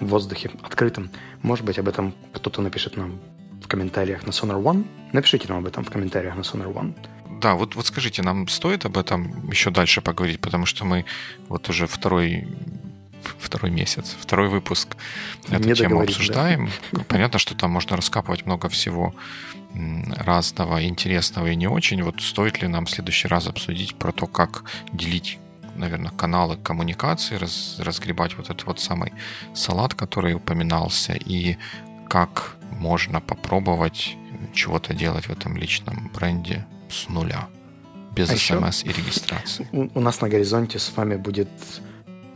в 0.00 0.06
воздухе 0.06 0.50
открытым. 0.62 1.10
Может 1.42 1.64
быть, 1.64 1.78
об 1.78 1.88
этом 1.88 2.14
кто-то 2.32 2.62
напишет 2.62 2.96
нам 2.96 3.18
в 3.62 3.66
комментариях 3.66 4.26
на 4.26 4.30
Sonar 4.30 4.62
One. 4.62 4.86
Напишите 5.12 5.48
нам 5.48 5.58
об 5.58 5.66
этом 5.66 5.84
в 5.84 5.90
комментариях 5.90 6.36
на 6.36 6.40
Sonar 6.40 6.72
One. 6.72 6.94
Да, 7.40 7.54
вот, 7.54 7.74
вот 7.76 7.86
скажите, 7.86 8.22
нам 8.22 8.48
стоит 8.48 8.84
об 8.84 8.96
этом 8.96 9.48
еще 9.50 9.70
дальше 9.70 10.00
поговорить, 10.00 10.40
потому 10.40 10.66
что 10.66 10.84
мы 10.84 11.04
вот 11.48 11.68
уже 11.68 11.86
второй 11.86 12.48
второй 13.38 13.70
месяц, 13.70 14.16
второй 14.18 14.48
выпуск 14.48 14.96
эту 15.50 15.74
тему 15.74 16.00
обсуждаем. 16.00 16.70
Да? 16.92 17.00
Понятно, 17.08 17.38
что 17.38 17.54
там 17.54 17.70
можно 17.70 17.96
раскапывать 17.96 18.46
много 18.46 18.68
всего 18.68 19.14
разного, 20.16 20.84
интересного 20.84 21.48
и 21.48 21.56
не 21.56 21.66
очень. 21.66 22.02
Вот 22.02 22.20
стоит 22.20 22.62
ли 22.62 22.68
нам 22.68 22.86
в 22.86 22.90
следующий 22.90 23.28
раз 23.28 23.46
обсудить 23.46 23.94
про 23.96 24.12
то, 24.12 24.26
как 24.26 24.64
делить 24.92 25.38
наверное, 25.78 26.10
каналы 26.10 26.56
коммуникации, 26.56 27.36
раз, 27.36 27.76
разгребать 27.78 28.36
вот 28.36 28.50
этот 28.50 28.66
вот 28.66 28.80
самый 28.80 29.12
салат, 29.54 29.94
который 29.94 30.34
упоминался, 30.34 31.14
и 31.14 31.56
как 32.08 32.56
можно 32.72 33.20
попробовать 33.20 34.16
чего-то 34.52 34.94
делать 34.94 35.26
в 35.26 35.30
этом 35.30 35.56
личном 35.56 36.10
бренде 36.14 36.66
с 36.90 37.08
нуля, 37.08 37.48
без 38.14 38.30
а 38.30 38.36
смс 38.36 38.84
и 38.84 38.88
регистрации. 38.88 39.68
У, 39.72 39.88
у 39.94 40.00
нас 40.00 40.20
на 40.20 40.28
горизонте 40.28 40.78
с 40.78 40.92
вами 40.96 41.16
будет 41.16 41.48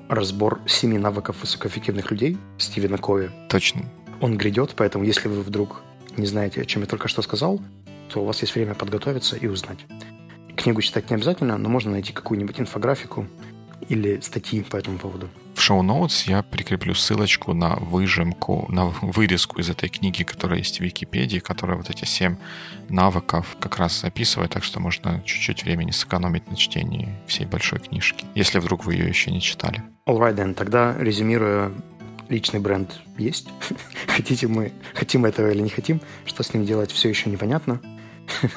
разбор 0.09 0.61
семи 0.67 0.99
навыков 0.99 1.37
высокоэффективных 1.41 2.11
людей 2.11 2.39
Стивена 2.59 2.99
Кови. 2.99 3.31
Точно. 3.49 3.83
Он 4.21 4.37
грядет, 4.37 4.75
поэтому 4.77 5.05
если 5.05 5.29
вы 5.29 5.43
вдруг 5.43 5.83
не 6.17 6.27
знаете, 6.27 6.61
о 6.61 6.65
чем 6.65 6.83
я 6.83 6.89
только 6.89 7.09
что 7.09 7.23
сказал, 7.23 7.61
то 8.11 8.21
у 8.21 8.25
вас 8.25 8.43
есть 8.43 8.55
время 8.55 8.75
подготовиться 8.75 9.37
и 9.37 9.47
узнать. 9.47 9.79
Книгу 10.57 10.83
читать 10.83 11.11
не 11.11 11.17
обязательно, 11.17 11.59
но 11.59 11.69
можно 11.69 11.93
найти 11.93 12.13
какую-нибудь 12.13 12.61
инфографику 12.61 13.27
или 13.89 14.21
статьи 14.21 14.63
по 14.63 14.77
этому 14.77 14.99
поводу. 14.99 15.29
В 15.55 15.61
шоу-ноутс 15.61 16.25
я 16.25 16.43
прикреплю 16.43 16.95
ссылочку 16.95 17.53
на 17.53 17.77
выжимку, 17.77 18.67
на 18.69 18.87
вырезку 18.87 19.61
из 19.61 19.69
этой 19.69 19.89
книги, 19.89 20.23
которая 20.23 20.59
есть 20.59 20.79
в 20.79 20.81
Википедии, 20.81 21.39
которая 21.39 21.77
вот 21.77 21.91
эти 21.91 22.05
семь 22.05 22.37
навыков 22.89 23.57
как 23.61 23.77
раз 23.77 24.03
описывает, 24.05 24.51
так 24.51 24.65
что 24.65 24.81
можно 24.81 25.23
чуть-чуть 25.25 25.65
времени 25.65 25.91
сэкономить 25.91 26.51
на 26.51 26.57
чтении 26.57 27.15
всей 27.27 27.47
большой 27.47 27.81
книжки, 27.81 28.25
если 28.35 28.59
вдруг 28.59 28.85
вы 28.85 28.95
ее 28.95 29.09
еще 29.09 29.31
не 29.31 29.41
читали. 29.41 29.83
Alright 30.07 30.37
then, 30.37 30.55
тогда 30.55 30.97
резюмируя, 30.99 31.71
личный 32.29 32.61
бренд 32.61 33.01
есть. 33.19 33.49
Хотите 34.07 34.49
мы, 34.49 34.73
хотим 34.95 35.25
этого 35.27 35.51
или 35.51 35.61
не 35.61 35.71
хотим, 35.71 36.01
что 36.25 36.43
с 36.43 36.55
ним 36.55 36.65
делать, 36.65 36.91
все 36.91 37.09
еще 37.09 37.31
непонятно. 37.31 37.81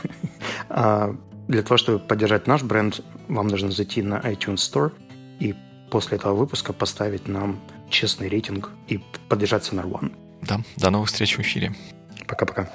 А 0.67 1.15
для 1.47 1.61
того, 1.61 1.77
чтобы 1.77 1.99
поддержать 1.99 2.47
наш 2.47 2.63
бренд, 2.63 3.01
вам 3.27 3.47
нужно 3.47 3.71
зайти 3.71 4.01
на 4.01 4.15
iTunes 4.19 4.55
Store 4.55 4.91
и 5.39 5.55
после 5.91 6.17
этого 6.17 6.33
выпуска 6.35 6.73
поставить 6.73 7.27
нам 7.27 7.59
честный 7.89 8.29
рейтинг 8.29 8.71
и 8.87 8.99
поддержаться 9.29 9.75
на 9.75 9.81
One. 9.81 10.13
Да, 10.41 10.61
до 10.77 10.89
новых 10.89 11.09
встреч 11.09 11.37
в 11.37 11.41
эфире. 11.41 11.75
Пока-пока. 12.27 12.69